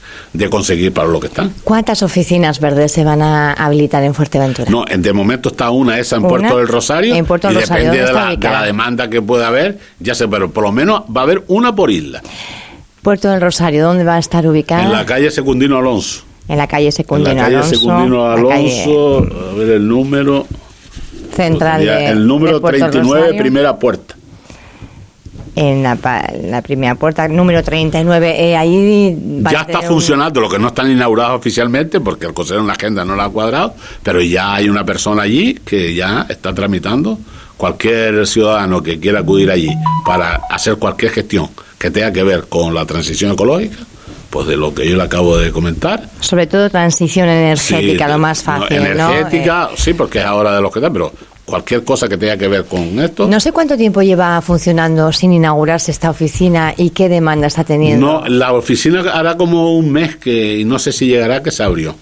[0.50, 1.52] conseguir para lo que están.
[1.64, 4.70] ¿Cuántas oficinas verdes se van a habilitar en Fuerteventura?
[4.70, 8.06] No, de momento está una esa en Puerto del Rosario en Puerto y Rosario, depende
[8.06, 11.22] de la, de la, demanda que pueda haber, ya sé, pero por lo menos va
[11.22, 12.22] a haber una por isla.
[13.02, 14.84] Puerto del Rosario, ¿dónde va a estar ubicada?
[14.84, 16.24] En la calle Secundino Alonso.
[16.48, 17.46] En la calle Secundino Alonso.
[17.46, 19.18] En la calle Secundino Alonso,
[19.52, 20.48] a ver el número.
[21.36, 24.16] Central de, El número 39, primera puerta
[25.56, 28.50] en la, primera puerta, número 39.
[28.50, 29.18] Eh, ahí
[29.52, 33.06] ya está funcionando, lo que no están inaugurados oficialmente, porque el consejero en la agenda
[33.06, 37.18] no lo ha cuadrado, pero ya hay una persona allí que ya está tramitando.
[37.58, 39.70] Cualquier ciudadano que quiera acudir allí
[40.06, 43.78] para hacer cualquier gestión que tenga que ver con la transición ecológica,
[44.30, 46.10] pues de lo que yo le acabo de comentar.
[46.20, 48.78] Sobre todo transición energética, lo más fácil.
[48.78, 51.14] energética, eh, sí, porque es ahora de lo que da, pero
[51.46, 53.28] cualquier cosa que tenga que ver con esto.
[53.28, 58.22] No sé cuánto tiempo lleva funcionando sin inaugurarse esta oficina y qué demanda está teniendo.
[58.22, 61.64] No, la oficina hará como un mes que y no sé si llegará que se
[61.64, 61.96] abrió,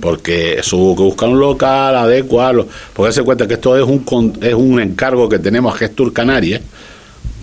[0.00, 4.38] porque eso hubo que buscar un local, adecuarlo, porque se cuenta que esto es un
[4.40, 6.60] es un encargo que tenemos a Gestur Canarias,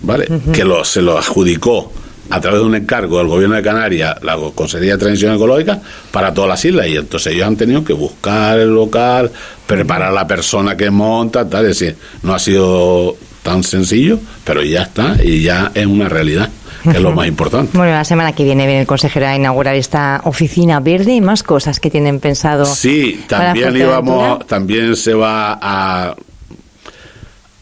[0.02, 0.28] ¿vale?
[0.52, 1.90] Que lo, se lo adjudicó
[2.32, 6.32] a través de un encargo del gobierno de Canarias, la Consejería de Transición Ecológica, para
[6.32, 6.86] todas las islas.
[6.86, 9.30] Y entonces ellos han tenido que buscar el local,
[9.66, 11.66] preparar a la persona que monta, tal.
[11.66, 16.48] Es decir, no ha sido tan sencillo, pero ya está y ya es una realidad
[16.82, 17.76] que es lo más importante.
[17.76, 21.42] Bueno, la semana que viene viene el consejero a inaugurar esta oficina verde y más
[21.42, 22.64] cosas que tienen pensado.
[22.64, 26.16] Sí, también íbamos, también se va a,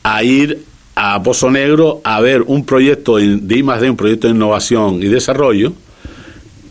[0.05, 0.70] a ir
[1.03, 5.73] a Pozo Negro a ver un proyecto de I un proyecto de innovación y desarrollo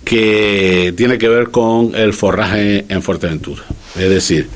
[0.06, 3.64] que tiene que ver con el forraje en Fuerteventura.
[3.96, 4.48] Es decir,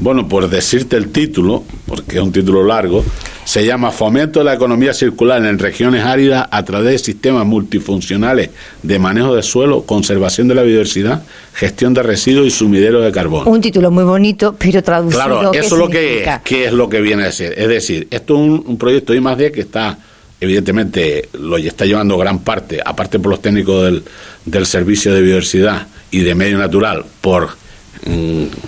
[0.00, 3.04] bueno, por decirte el título, porque es un título largo,
[3.44, 8.50] se llama Fomento de la economía circular en regiones áridas a través de sistemas multifuncionales
[8.82, 13.46] de manejo de suelo, conservación de la biodiversidad, gestión de residuos y sumidero de carbón.
[13.46, 15.22] Un título muy bonito, pero traducido.
[15.22, 17.52] Claro, eso es lo que ¿qué es lo que viene a decir.
[17.56, 19.98] Es decir, esto es un, proyecto I más D que está
[20.40, 24.02] evidentemente lo está llevando gran parte, aparte por los técnicos del,
[24.46, 27.50] del Servicio de Biodiversidad y de Medio Natural, por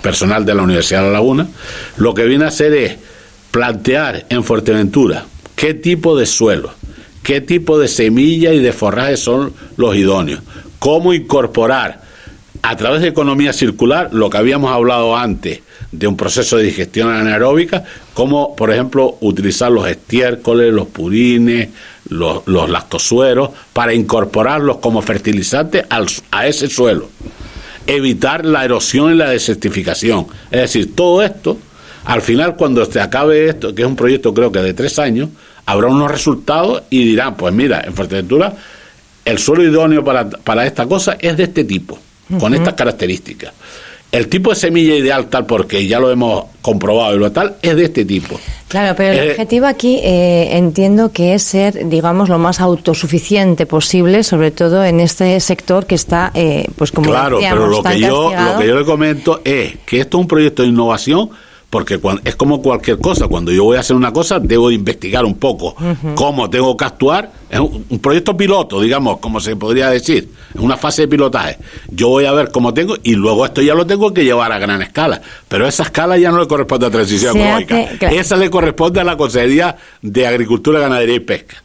[0.01, 1.47] personal de la Universidad de La Laguna,
[1.97, 2.95] lo que viene a hacer es
[3.51, 6.73] plantear en Fuerteventura qué tipo de suelo,
[7.23, 10.41] qué tipo de semilla y de forraje son los idóneos,
[10.79, 12.01] cómo incorporar
[12.61, 17.09] a través de economía circular lo que habíamos hablado antes de un proceso de digestión
[17.09, 21.69] anaeróbica, como por ejemplo utilizar los estiércoles, los purines,
[22.09, 25.85] los, lactosueros, para incorporarlos como fertilizante
[26.31, 27.09] a ese suelo.
[27.87, 30.27] Evitar la erosión y la desertificación.
[30.51, 31.57] Es decir, todo esto,
[32.05, 35.29] al final cuando se acabe esto, que es un proyecto creo que de tres años,
[35.65, 38.53] habrá unos resultados y dirán, pues mira, en Fuerteventura
[39.25, 41.97] el suelo idóneo para, para esta cosa es de este tipo,
[42.39, 43.53] con estas características.
[44.13, 47.75] El tipo de semilla ideal, tal porque ya lo hemos comprobado y lo tal, es
[47.75, 48.39] de este tipo.
[48.67, 53.65] Claro, pero el eh, objetivo aquí eh, entiendo que es ser, digamos, lo más autosuficiente
[53.65, 57.99] posible, sobre todo en este sector que está, eh, pues como Claro, pero lo que,
[57.99, 61.31] yo, lo que yo le comento es que esto es un proyecto de innovación
[61.71, 65.33] porque es como cualquier cosa, cuando yo voy a hacer una cosa debo investigar un
[65.39, 65.75] poco.
[66.13, 71.03] Cómo tengo que actuar, es un, proyecto piloto, digamos, como se podría decir, una fase
[71.03, 71.57] de pilotaje.
[71.89, 74.59] Yo voy a ver cómo tengo y luego esto ya lo tengo que llevar a
[74.59, 78.99] gran escala, pero esa escala ya no le corresponde a transición ecológica, esa le corresponde
[78.99, 81.63] a la Consejería de Agricultura, Ganadería y Pesca.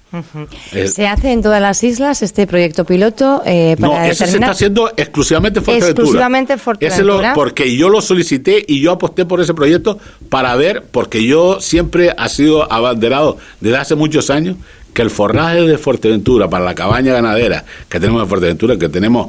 [0.72, 3.42] ¿Se hace en todas las islas este proyecto piloto?
[3.44, 6.02] Eh, para no, eso se está haciendo exclusivamente Fuerteventura.
[6.02, 7.34] Exclusivamente Fuerteventura.
[7.34, 9.98] porque yo lo solicité y yo aposté por ese proyecto
[10.30, 14.56] para ver, porque yo siempre ha sido abanderado desde hace muchos años
[14.98, 19.28] que el forraje de Fuerteventura para la cabaña ganadera que tenemos en Fuerteventura, que tenemos,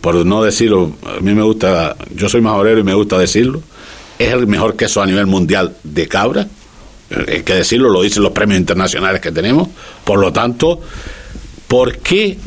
[0.00, 3.60] por no decirlo, a mí me gusta, yo soy majorero y me gusta decirlo,
[4.16, 6.46] es el mejor queso a nivel mundial de cabra
[7.10, 9.66] hay que decirlo, lo dicen los premios internacionales que tenemos.
[10.04, 10.80] Por lo tanto,
[11.66, 12.38] ¿por qué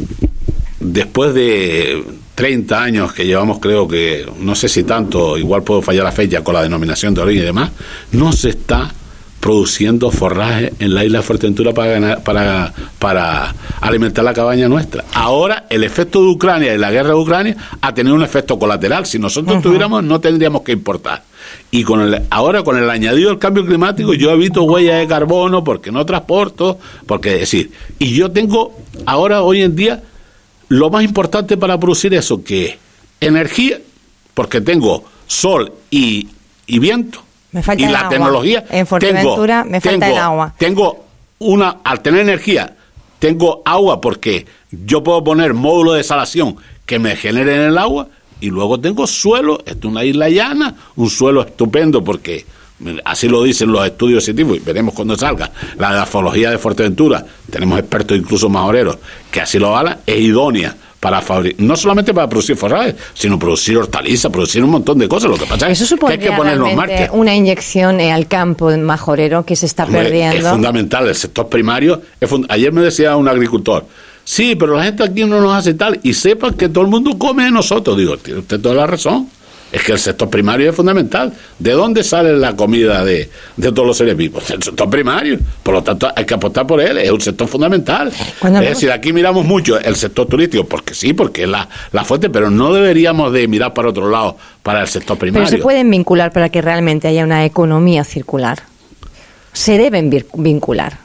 [0.80, 2.02] después de
[2.36, 6.42] 30 años que llevamos, creo que, no sé si tanto, igual puedo fallar la fecha
[6.42, 7.72] con la denominación de origen y demás,
[8.14, 8.94] no se está
[9.42, 15.04] produciendo forraje en la isla de Fuerteventura para, para, para alimentar la cabaña nuestra.
[15.14, 19.06] Ahora el efecto de Ucrania y la guerra de Ucrania ha tenido un efecto colateral.
[19.06, 21.24] Si nosotros tuviéramos, no tendríamos que importar.
[21.72, 25.64] Y con el, ahora con el añadido del cambio climático, yo evito huellas de carbono
[25.64, 30.04] porque no transporto, porque decir, y yo tengo ahora, hoy en día,
[30.68, 32.78] lo más importante para producir eso, que es
[33.20, 33.80] energía,
[34.34, 36.28] porque tengo sol y,
[36.68, 38.66] viento, me falta y la tecnología.
[38.70, 40.54] En Fuerteventura me falta el agua.
[40.58, 41.06] Tengo
[41.40, 42.76] una, al tener energía,
[43.20, 48.08] tengo agua porque yo puedo poner módulos de desalación que me generen el agua
[48.40, 52.46] y luego tengo suelo, esto es una isla llana, un suelo estupendo porque
[53.06, 57.78] así lo dicen los estudios científicos, y veremos cuando salga la grafología de Fuerteventura, tenemos
[57.80, 58.98] expertos incluso majoreros
[59.30, 63.76] que así lo hablan, es idónea para fabricar, no solamente para producir forrajes, sino producir
[63.76, 65.32] hortalizas, producir un montón de cosas.
[65.32, 67.10] Lo que pasa es que hay que ponernos marcha.
[67.12, 70.38] Una inyección eh, al campo majorero que se está perdiendo.
[70.38, 72.02] Es fundamental, el sector primario.
[72.48, 73.86] ayer me decía un agricultor,
[74.24, 76.00] Sí, pero la gente aquí no nos hace tal.
[76.04, 77.98] Y sepan que todo el mundo come de nosotros.
[77.98, 79.28] Digo, tiene usted toda la razón.
[79.72, 81.32] Es que el sector primario es fundamental.
[81.58, 84.50] ¿De dónde sale la comida de, todos los seres vivos?
[84.50, 85.40] El sector primario.
[85.64, 86.98] Por lo tanto, hay que apostar por él.
[86.98, 88.10] Es un sector fundamental.
[88.10, 92.30] es decir, aquí miramos mucho el sector turístico, porque sí, porque es la, la fuente,
[92.30, 95.48] pero no deberíamos de mirar para otro lado, para el sector primario.
[95.48, 98.64] Pero se pueden vincular para que realmente haya una economía circular.
[99.54, 100.98] Se deben vincular.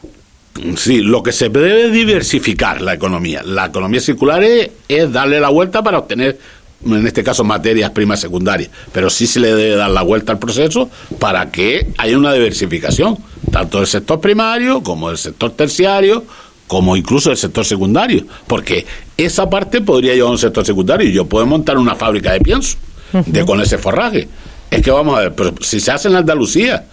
[0.77, 3.43] Sí, lo que se debe es diversificar la economía.
[3.43, 4.71] La economía circular es,
[5.13, 6.39] darle la vuelta para obtener,
[6.85, 8.71] en este caso, materias primas secundarias.
[8.93, 13.19] Pero sí se le debe dar la vuelta al proceso para que haya una diversificación,
[13.51, 16.25] tanto del sector primario como del sector terciario,
[16.67, 18.27] como incluso del sector secundario.
[18.47, 18.87] Porque
[19.17, 22.41] esa parte podría llevar a un sector secundario y yo puedo montar una fábrica de
[22.41, 22.77] pienso
[23.13, 24.29] de, con ese forraje.
[24.71, 26.85] Es que vamos a ver, pero si se hace en Andalucía,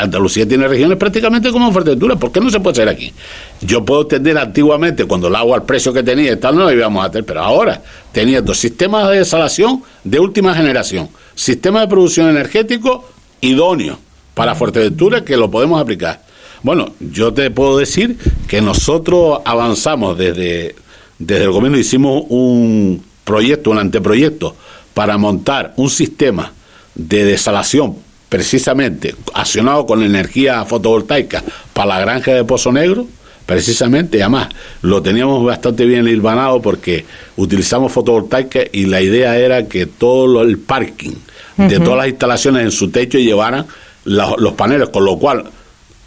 [0.00, 3.12] Andalucía tiene regiones prácticamente como Fuerteventura, ¿por qué no se puede hacer aquí?
[3.60, 6.72] Yo puedo tener antiguamente, cuando el agua al precio que tenía y tal, no lo
[6.72, 7.82] íbamos a tener, pero ahora
[8.12, 13.08] teniendo sistemas de desalación de última generación, sistema de producción energético
[13.40, 13.98] idóneo
[14.34, 16.22] para Fuerteventura que lo podemos aplicar.
[16.62, 20.74] Bueno, yo te puedo decir que nosotros avanzamos desde,
[21.18, 24.56] desde el gobierno, hicimos un proyecto, un anteproyecto,
[24.92, 26.52] para montar un sistema
[26.94, 28.05] de desalación
[28.36, 33.06] precisamente accionado con energía fotovoltaica para la granja de Pozo Negro,
[33.46, 34.48] precisamente, además
[34.82, 40.58] lo teníamos bastante bien hilvanado porque utilizamos fotovoltaica y la idea era que todo el
[40.58, 41.14] parking
[41.56, 43.64] de todas las instalaciones en su techo llevaran
[44.04, 45.46] los paneles, con lo cual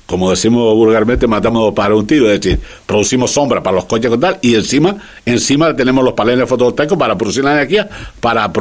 [0.05, 4.19] como decimos vulgarmente, matamos para un tiro, es decir, producimos sombra para los coches con
[4.19, 7.87] tal, y encima, encima tenemos los paneles fotovoltaicos para producir la energía,
[8.19, 8.51] para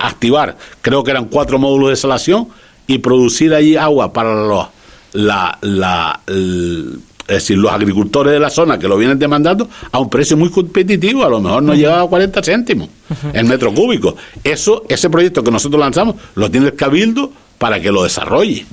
[0.00, 2.48] activar, creo que eran cuatro módulos de insalación
[2.90, 4.66] y producir allí agua para los,
[5.12, 6.98] la, la, el,
[7.28, 10.50] es decir, los agricultores de la zona que lo vienen demandando a un precio muy
[10.50, 12.88] competitivo, a lo mejor no llega a 40 céntimos
[13.32, 14.16] el metro cúbico.
[14.42, 18.66] Eso, ese proyecto que nosotros lanzamos, lo tiene el Cabildo para que lo desarrolle.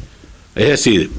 [0.56, 1.12] Es decir,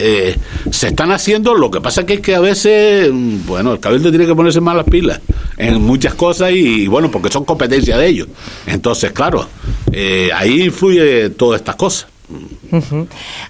[0.00, 0.34] eh,
[0.70, 4.08] se están haciendo, lo que pasa que es que a veces, mm, bueno, el cabildo
[4.08, 5.20] tiene que ponerse más las pilas
[5.58, 8.28] en muchas cosas y, bueno, porque son competencia de ellos.
[8.66, 9.46] Entonces, claro,
[9.92, 12.06] eh, ahí influye todas estas cosas.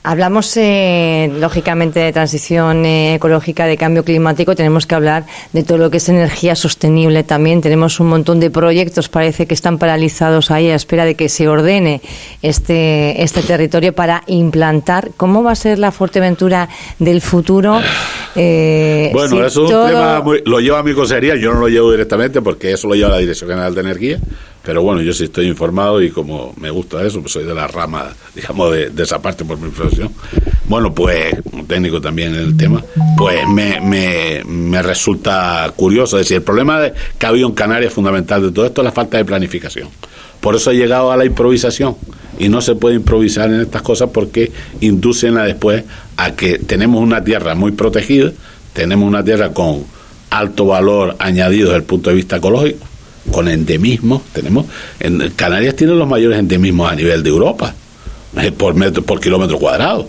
[0.02, 4.54] Hablamos, eh, lógicamente, de transición eh, ecológica, de cambio climático.
[4.54, 7.60] Tenemos que hablar de todo lo que es energía sostenible también.
[7.60, 11.48] Tenemos un montón de proyectos, parece que están paralizados ahí a espera de que se
[11.48, 12.00] ordene
[12.42, 15.10] este, este territorio para implantar.
[15.16, 17.80] ¿Cómo va a ser la Fuerteventura del futuro?
[18.36, 22.40] Eh, bueno, eso es un tema, lo lleva mi consejería, yo no lo llevo directamente
[22.40, 24.20] porque eso lo lleva la Dirección General de Energía
[24.62, 27.66] pero bueno, yo sí estoy informado y como me gusta eso, pues soy de la
[27.66, 30.12] rama, digamos, de, esa parte por mi profesión.
[30.66, 32.84] Bueno, pues, como técnico también en el tema,
[33.16, 36.18] pues me, me, me resulta curioso.
[36.18, 38.84] Es decir, el problema de, que ha habido en Canarias fundamental de todo esto es
[38.84, 39.88] la falta de planificación.
[40.40, 41.96] Por eso ha llegado a la improvisación.
[42.38, 45.84] Y no se puede improvisar en estas cosas porque inducen a después
[46.16, 48.32] a que tenemos una tierra muy protegida,
[48.72, 49.84] tenemos una tierra con
[50.30, 52.86] alto valor añadido desde el punto de vista ecológico,
[53.30, 54.22] con endemismos.
[54.32, 54.66] Tenemos,
[54.98, 57.74] en Canarias tiene los mayores endemismos a nivel de Europa,
[58.56, 60.08] por, metro, por kilómetro cuadrado.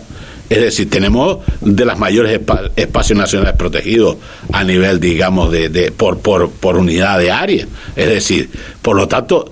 [0.50, 2.42] Es decir, tenemos de las mayores
[2.76, 4.18] espacios nacionales protegidos
[4.52, 7.66] a nivel, digamos, de, de por, por, por unidad de área.
[7.96, 8.50] Es decir,
[8.82, 9.50] por lo tanto,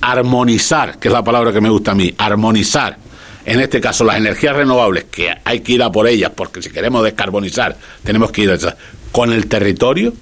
[0.00, 2.98] armonizar, que es la palabra que me gusta a mí, armonizar
[3.44, 6.70] en este caso las energías renovables, que hay que ir a por ellas, porque si
[6.70, 8.76] queremos descarbonizar, tenemos que ir a
[9.10, 10.14] con el territorio,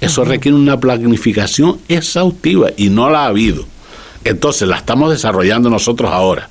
[0.00, 3.64] eso requiere una planificación exhaustiva y no la ha habido.
[4.24, 6.48] Entonces la estamos desarrollando nosotros ahora,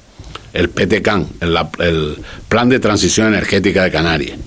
[0.53, 4.37] el PTCAN, el, el Plan de Transición Energética de Canarias.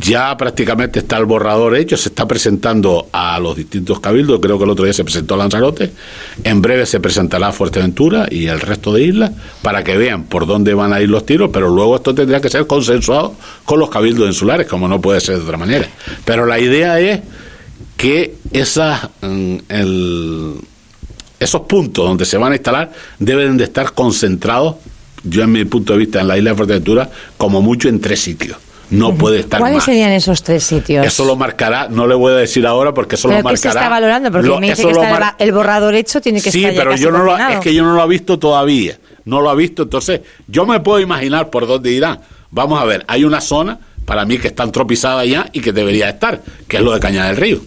[0.00, 4.64] Ya prácticamente está el borrador hecho, se está presentando a los distintos cabildos, creo que
[4.64, 5.90] el otro día se presentó a Lanzarote,
[6.44, 9.30] en breve se presentará a Fuerteventura y el resto de islas
[9.62, 12.50] para que vean por dónde van a ir los tiros, pero luego esto tendría que
[12.50, 15.88] ser consensuado con los cabildos insulares, como no puede ser de otra manera.
[16.26, 17.20] Pero la idea es
[17.98, 19.56] que esas, mm,
[21.40, 24.76] esos puntos donde se van a instalar deben de estar concentrados,
[25.24, 28.20] yo en mi punto de vista, en la isla de Fuerteventura, como mucho en tres
[28.20, 28.56] sitios.
[28.90, 31.04] No puede estar ¿Cuáles serían esos tres sitios?
[31.04, 33.56] Eso lo marcará, no le voy a decir ahora porque eso lo marcará.
[33.56, 34.30] se está valorando?
[34.30, 37.10] Porque me dice que está el, borrador hecho, tiene que sí, estar Sí, pero yo
[37.10, 38.96] no lo, es que yo no lo he visto todavía.
[39.24, 42.20] No lo ha visto, entonces yo me puedo imaginar por dónde irá.
[42.50, 46.08] Vamos a ver, hay una zona para mí que está antropizada ya y que debería
[46.08, 47.60] estar, que es lo de Caña del Río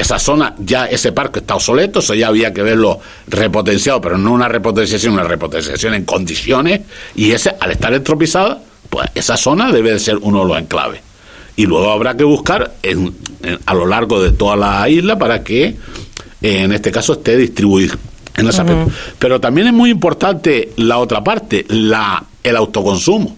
[0.00, 4.32] esa zona, ya ese parque está obsoleto, eso ya había que verlo repotenciado, pero no
[4.32, 6.80] una repotenciación, una repotenciación en condiciones,
[7.14, 11.00] y ese, al estar entropizada, pues esa zona debe de ser uno de los enclaves.
[11.56, 13.14] Y luego habrá que buscar en,
[13.66, 15.76] a lo largo de toda la isla para que,
[16.40, 17.96] en este caso, esté distribuido
[18.36, 18.62] en ese
[19.18, 23.36] Pero también es muy importante la otra parte, la, el autoconsumo.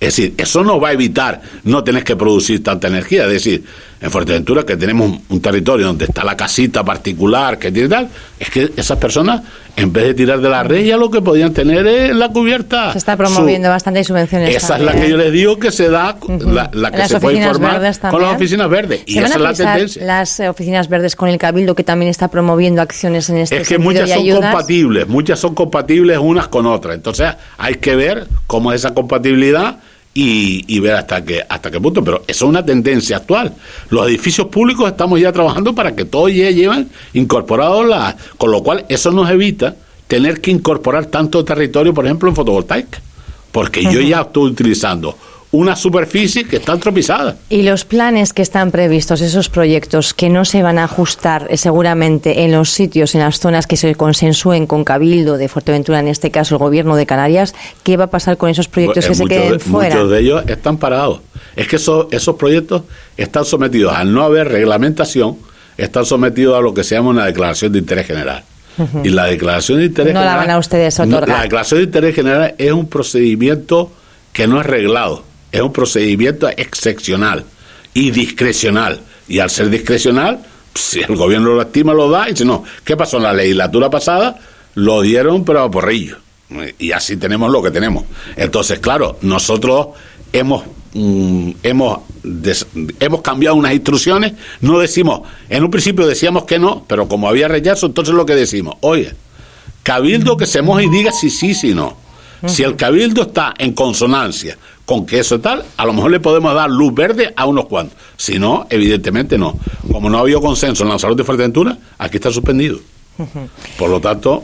[0.00, 3.26] Es decir, eso no va a evitar no tener que producir tanta energía.
[3.26, 3.64] Es decir,
[4.00, 8.08] en Fuerteventura, que tenemos un, territorio donde está la casita particular, que tiene tal,
[8.38, 9.42] es que esas personas,
[9.76, 12.92] en vez de tirar de la red, ya lo que podían tener es la cubierta.
[12.92, 14.56] Se está promoviendo bastante subvenciones.
[14.56, 16.16] Esa es la que yo les digo que se da,
[16.72, 19.02] la, que se puede informar con las oficinas verdes.
[19.04, 20.04] Y esa es la tendencia.
[20.04, 23.78] Las oficinas verdes con el Cabildo, que también está promoviendo acciones en este Es que
[23.78, 26.94] muchas son compatibles, muchas son compatibles unas con otras.
[26.94, 29.76] Entonces, hay que ver cómo es esa compatibilidad
[30.12, 32.02] y, ver hasta qué, hasta qué punto.
[32.02, 33.54] Pero eso es una tendencia actual.
[33.90, 38.16] Los edificios públicos estamos ya trabajando para que todos ya lleven incorporados la...
[38.36, 43.00] Con lo cual, eso nos evita tener que incorporar tanto territorio, por ejemplo, en fotovoltaica.
[43.52, 45.16] Porque yo ya estoy utilizando
[45.52, 47.36] una superficie que está antropizada.
[47.48, 51.56] Y los planes que están previstos, esos proyectos que no se van a ajustar eh,
[51.56, 56.08] seguramente en los sitios, en las zonas que se consensúen con Cabildo de Fuerteventura, en
[56.08, 59.24] este caso el gobierno de Canarias, ¿qué va a pasar con esos proyectos que se
[59.24, 59.96] queden fuera?
[59.96, 61.20] Muchos de ellos están parados.
[61.56, 62.82] Es que esos, esos proyectos
[63.16, 65.36] están sometidos, al no haber reglamentación,
[65.76, 68.44] están sometidos a lo que se llama una declaración de interés general.
[69.04, 70.38] Y la declaración de interés no general.
[70.38, 71.28] la van a ustedes otorgar.
[71.28, 73.90] la declaración de interés general es un procedimiento
[74.32, 77.44] que no es reglado es un procedimiento excepcional
[77.94, 79.00] y discrecional.
[79.28, 80.40] Y al ser discrecional,
[80.74, 82.28] si el gobierno lo estima, lo da.
[82.28, 84.38] Y si no, ¿qué pasó en la legislatura pasada?
[84.74, 86.18] Lo dieron, pero a porrillo.
[86.78, 88.04] Y así tenemos lo que tenemos.
[88.36, 89.88] Entonces, claro, nosotros
[90.32, 92.00] hemos mm, hemos
[93.00, 97.48] hemos cambiado unas instrucciones no decimos en un principio decíamos que no pero como había
[97.48, 99.14] rechazo entonces lo que decimos oye
[99.82, 101.96] cabildo que se moje y diga si sí si no
[102.46, 104.56] si el cabildo está en consonancia
[104.90, 107.96] con que eso tal, a lo mejor le podemos dar luz verde a unos cuantos.
[108.16, 109.56] Si no, evidentemente no.
[109.92, 112.80] Como no ha habido consenso en la salud de Fuerteventura, aquí está suspendido.
[113.78, 114.42] Por lo tanto,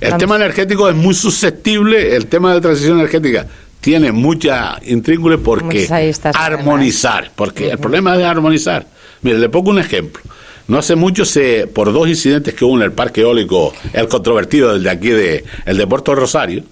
[0.00, 3.46] el tema energético es muy susceptible, el tema de transición energética
[3.82, 5.86] tiene mucha intríngules porque
[6.32, 8.86] armonizar, porque el problema es armonizar.
[9.20, 10.22] Mire, le pongo un ejemplo.
[10.66, 14.74] No hace mucho se, por dos incidentes que hubo en el parque eólico, el controvertido,
[14.74, 16.64] el de aquí de, el de Puerto Rosario,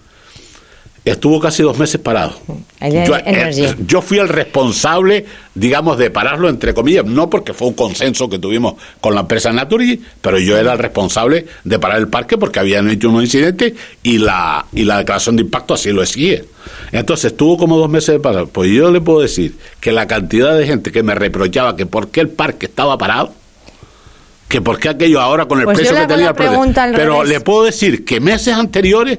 [1.04, 2.34] estuvo casi dos meses parado.
[2.80, 5.24] Yo, eh, yo, fui el responsable,
[5.54, 9.52] digamos, de pararlo, entre comillas, no porque fue un consenso que tuvimos con la empresa
[9.52, 13.74] Naturgy, pero yo era el responsable de parar el parque porque habían hecho un incidente
[14.02, 16.44] y la, y la declaración de impacto así lo exige.
[16.92, 18.46] Entonces estuvo como dos meses de parado.
[18.48, 22.08] Pues yo le puedo decir que la cantidad de gente que me reprochaba que por
[22.10, 23.32] qué el parque estaba parado,
[24.48, 27.64] que por qué aquello ahora con el pues precio que tenía el Pero le puedo
[27.64, 29.18] decir que meses anteriores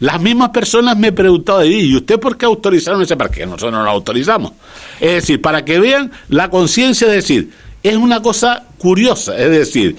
[0.00, 3.44] las mismas personas me preguntaban, ¿y usted por qué autorizaron ese parque?
[3.44, 4.52] Nosotros no lo autorizamos.
[5.00, 7.50] Es decir, para que vean la conciencia de decir,
[7.82, 9.96] es una cosa curiosa, es decir,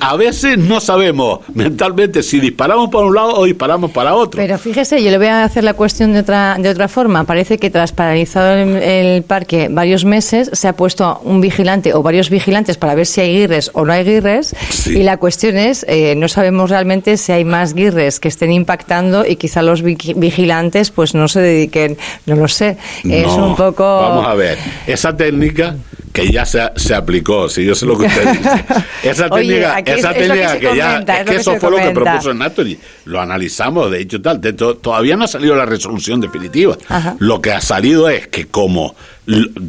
[0.00, 4.40] a veces no sabemos mentalmente si disparamos para un lado o disparamos para otro.
[4.40, 7.24] Pero fíjese, yo le voy a hacer la cuestión de otra de otra forma.
[7.24, 12.28] Parece que tras paralizado el, parque varios meses se ha puesto un vigilante o varios
[12.28, 14.54] vigilantes para ver si hay guirres o no hay guirres
[14.86, 19.24] y la cuestión es eh, no sabemos realmente si hay más guirres que estén impactando
[19.26, 21.96] y quizá los vigilantes pues no se dediquen,
[22.26, 22.76] no lo sé.
[23.04, 23.84] es un poco.
[23.84, 25.76] Vamos a ver, esa técnica
[26.18, 28.64] que ya se, se aplicó, si yo sé lo que usted dice.
[29.02, 32.78] Esa técnica, esa técnica que, ya, es, que, eso fue lo que propuso Naturi.
[33.04, 34.40] Lo analizamos, de hecho, tal.
[34.40, 36.76] todavía no ha salido la resolución definitiva.
[37.20, 38.96] Lo que ha salido es que como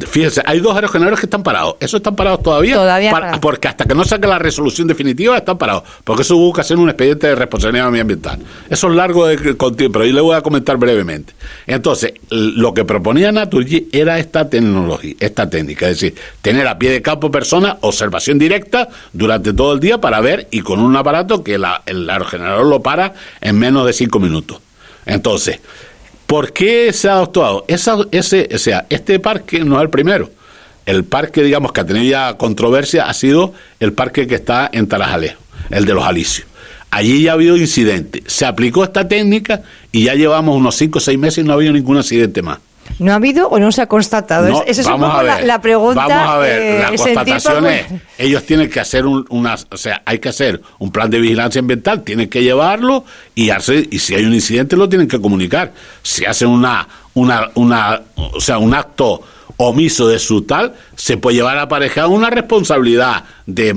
[0.08, 1.76] Fíjense, hay dos aerogeneradores que están parados.
[1.80, 2.76] ¿Eso están parados todavía?
[2.76, 3.38] Todavía.
[3.42, 5.82] porque hasta que no saque la resolución definitiva están parados.
[6.02, 8.38] Porque eso que hacer un expediente de responsabilidad ambiental.
[8.70, 11.34] Eso es largo de pero yo le voy a comentar brevemente.
[11.66, 15.90] Entonces, lo que proponía Naturgy era esta tecnología, esta técnica.
[15.90, 20.20] Es decir, tener a pie de campo personas, observación directa durante todo el día para
[20.20, 21.64] ver y con un aparato que el
[22.10, 24.58] aerogenerador lo para en menos de cinco minutos.
[25.04, 25.60] Entonces,
[26.30, 27.64] ¿Por qué se ha adoptado?
[27.66, 30.30] ese, o sea, este parque no es el primero.
[30.86, 34.86] El parque, digamos, que ha tenido ya controversia ha sido el parque que está en
[34.86, 36.46] Tarajalejo, el de los Alicios.
[36.92, 38.22] Allí ya ha habido incidentes.
[38.32, 41.56] Se aplicó esta técnica y ya llevamos unos 5 o 6 meses y no ha
[41.56, 42.60] habido ningún accidente más.
[43.00, 44.62] ¿No ha habido o no se ha constatado?
[44.66, 46.06] Esa es un poco la, pregunta.
[46.06, 47.86] Vamos a ver, eh, las constataciones,
[48.18, 51.60] ellos tienen que hacer un, una, o sea, hay que hacer un plan de vigilancia
[51.60, 55.72] ambiental, tienen que llevarlo y hacer, y si hay un incidente lo tienen que comunicar.
[56.02, 59.22] Si hacen una, una, una, o sea, un acto
[59.56, 63.74] omiso de su tal, se puede llevar aparejada una responsabilidad de,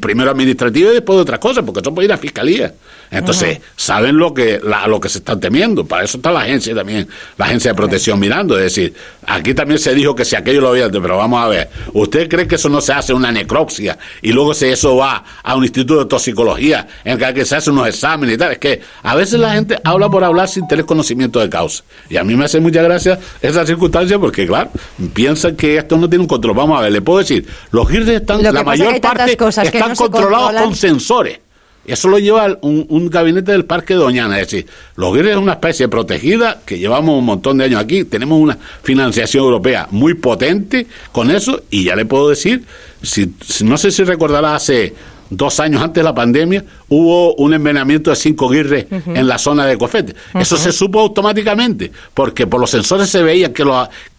[0.00, 2.74] primero administrativa y después de otras cosas, porque eso puede ir a fiscalía.
[3.10, 5.84] Entonces, saben lo que, lo que se están temiendo.
[5.84, 8.56] Para eso está la agencia también, la agencia de protección mirando.
[8.56, 8.94] Es decir,
[9.26, 12.46] aquí también se dijo que si aquello lo había, pero vamos a ver, ¿usted cree
[12.46, 16.00] que eso no se hace una necropsia y luego si eso va a un instituto
[16.00, 18.52] de toxicología en el que se hace unos exámenes y tal?
[18.52, 21.84] Es que a veces la gente habla por hablar sin tener conocimiento de causa.
[22.08, 24.70] Y a mí me hace mucha gracia esa circunstancia porque, claro,
[25.12, 26.54] piensan que esto no tiene un control.
[26.54, 30.74] Vamos a ver, le puedo decir, los GIRS están, la mayor parte están controlados con
[30.74, 31.40] sensores.
[31.86, 34.40] Eso lo lleva un, gabinete del Parque Doñana.
[34.40, 34.66] Es decir,
[34.96, 38.04] los GIRS es una especie protegida que llevamos un montón de años aquí.
[38.04, 41.62] Tenemos una financiación europea muy potente con eso.
[41.70, 42.64] Y ya le puedo decir,
[43.02, 44.94] si, no sé si recordará hace
[45.30, 49.66] dos años antes de la pandemia, hubo un envenenamiento de cinco guirres en la zona
[49.66, 50.14] de Cofete.
[50.38, 53.64] Eso se supo automáticamente, porque por los sensores se veía que,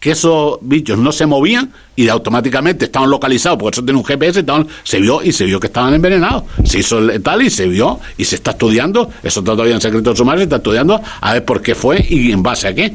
[0.00, 4.40] que esos bichos no se movían y automáticamente estaban localizados, porque eso tiene un GPS,
[4.40, 6.44] estaban, se vio y se vio que estaban envenenados.
[6.64, 10.14] Se hizo tal y se vio y se está estudiando, eso está todavía en secreto
[10.14, 12.94] sumario, se está estudiando a ver por qué fue y en base a qué.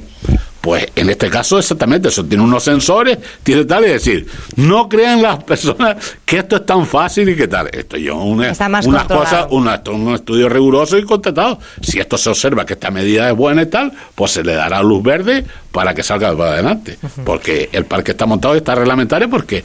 [0.61, 5.19] Pues en este caso exactamente eso, tiene unos sensores, tiene tal, es decir, no crean
[5.19, 7.67] las personas que esto es tan fácil y que tal.
[7.73, 8.53] Esto yo una,
[8.85, 11.59] una cosa, un estudio riguroso y contratado.
[11.81, 14.83] Si esto se observa que esta medida es buena y tal, pues se le dará
[14.83, 16.97] luz verde para que salga para adelante.
[17.25, 19.63] Porque el parque está montado y está reglamentario porque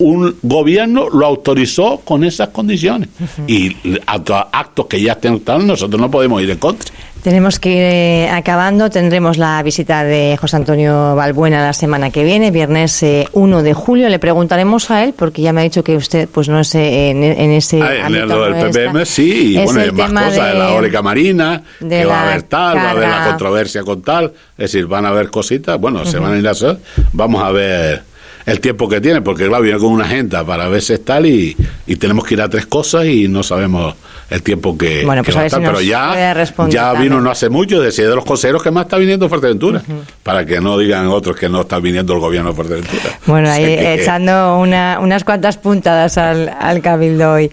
[0.00, 3.08] un gobierno lo autorizó con esas condiciones.
[3.46, 6.90] Y actos que ya estén nosotros no podemos ir en contra.
[7.22, 8.88] Tenemos que ir eh, acabando.
[8.88, 13.74] Tendremos la visita de José Antonio Balbuena la semana que viene, viernes 1 eh, de
[13.74, 14.08] julio.
[14.08, 17.22] Le preguntaremos a él, porque ya me ha dicho que usted, pues no sé, en,
[17.22, 17.82] ese.
[17.82, 21.62] Ah, en lo del PPM sí, y bueno, hay más cosas, de, la eólica marina,
[21.78, 24.32] que va a haber tal, va a haber la controversia con tal.
[24.56, 26.78] Es decir, van a haber cositas, bueno, se van a ir a hacer.
[27.12, 28.09] Vamos a ver
[28.46, 31.96] el tiempo que tiene, porque claro, viene con una agenda para veces tal y, y
[31.96, 33.94] tenemos que ir a tres cosas y no sabemos
[34.30, 35.60] el tiempo que, bueno, pues va a, estar.
[35.60, 39.28] pero ya, ya vino no hace mucho, decía de los consejeros que más está viniendo
[39.28, 39.82] Fuerteventura,
[40.22, 43.18] para que no digan otros que no está viniendo el gobierno de Fuerteventura.
[43.26, 47.50] Bueno, ahí echando una, unas cuantas puntadas al, al cabildo hoy.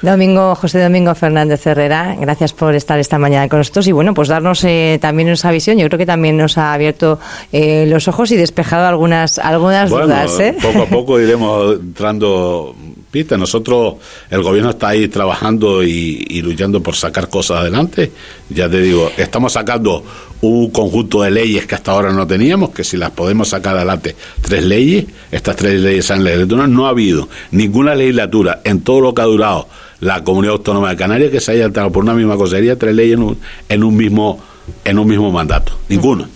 [0.00, 4.28] Domingo, José Domingo Fernández Herrera, gracias por estar esta mañana con nosotros y bueno, pues
[4.28, 5.76] darnos eh, también esa visión.
[5.76, 7.18] Yo creo que también nos ha abierto
[7.52, 10.38] eh, los ojos y despejado algunas, algunas dudas.
[10.38, 10.56] ¿eh?
[10.62, 12.76] Poco a poco iremos entrando
[13.10, 13.38] pistas.
[13.40, 13.94] Nosotros,
[14.30, 18.12] el gobierno está ahí trabajando y, y luchando por sacar cosas adelante.
[18.50, 20.04] Ya te digo, estamos sacando
[20.40, 24.14] un conjunto de leyes que hasta ahora no teníamos, que si las podemos sacar adelante,
[24.40, 29.00] tres leyes, estas tres leyes en la legislatura, no ha habido ninguna legislatura en todo
[29.00, 29.66] lo que ha durado
[30.00, 33.14] la comunidad autónoma de Canarias que se haya entrado por una misma cosería tres leyes
[33.14, 33.38] en un,
[33.68, 34.40] en un mismo
[34.84, 35.72] en un mismo mandato.
[35.88, 36.28] Ninguno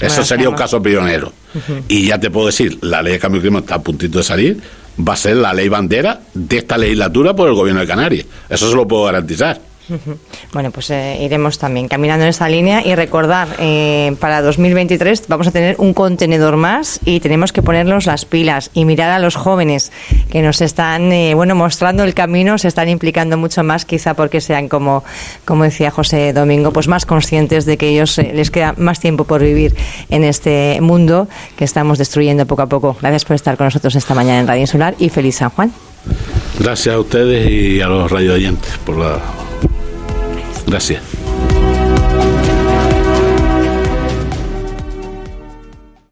[0.00, 1.32] eso sería un caso pionero.
[1.88, 4.60] Y ya te puedo decir la ley de cambio climático está a puntito de salir
[5.06, 8.26] va a ser la ley bandera de esta legislatura por el gobierno de Canarias.
[8.48, 9.60] Eso se lo puedo garantizar
[10.52, 15.46] bueno, pues eh, iremos también caminando en esa línea y recordar, eh, para 2023 vamos
[15.46, 19.36] a tener un contenedor más y tenemos que ponernos las pilas y mirar a los
[19.36, 19.92] jóvenes
[20.30, 24.40] que nos están, eh, bueno, mostrando el camino, se están implicando mucho más, quizá porque
[24.40, 25.04] sean, como,
[25.44, 29.42] como decía José Domingo, pues más conscientes de que ellos les queda más tiempo por
[29.42, 29.74] vivir
[30.10, 32.96] en este mundo que estamos destruyendo poco a poco.
[33.00, 35.72] Gracias por estar con nosotros esta mañana en Radio Insular y feliz San Juan.
[36.58, 39.20] Gracias a ustedes y a los radio oyentes por la
[40.68, 41.17] Gracias.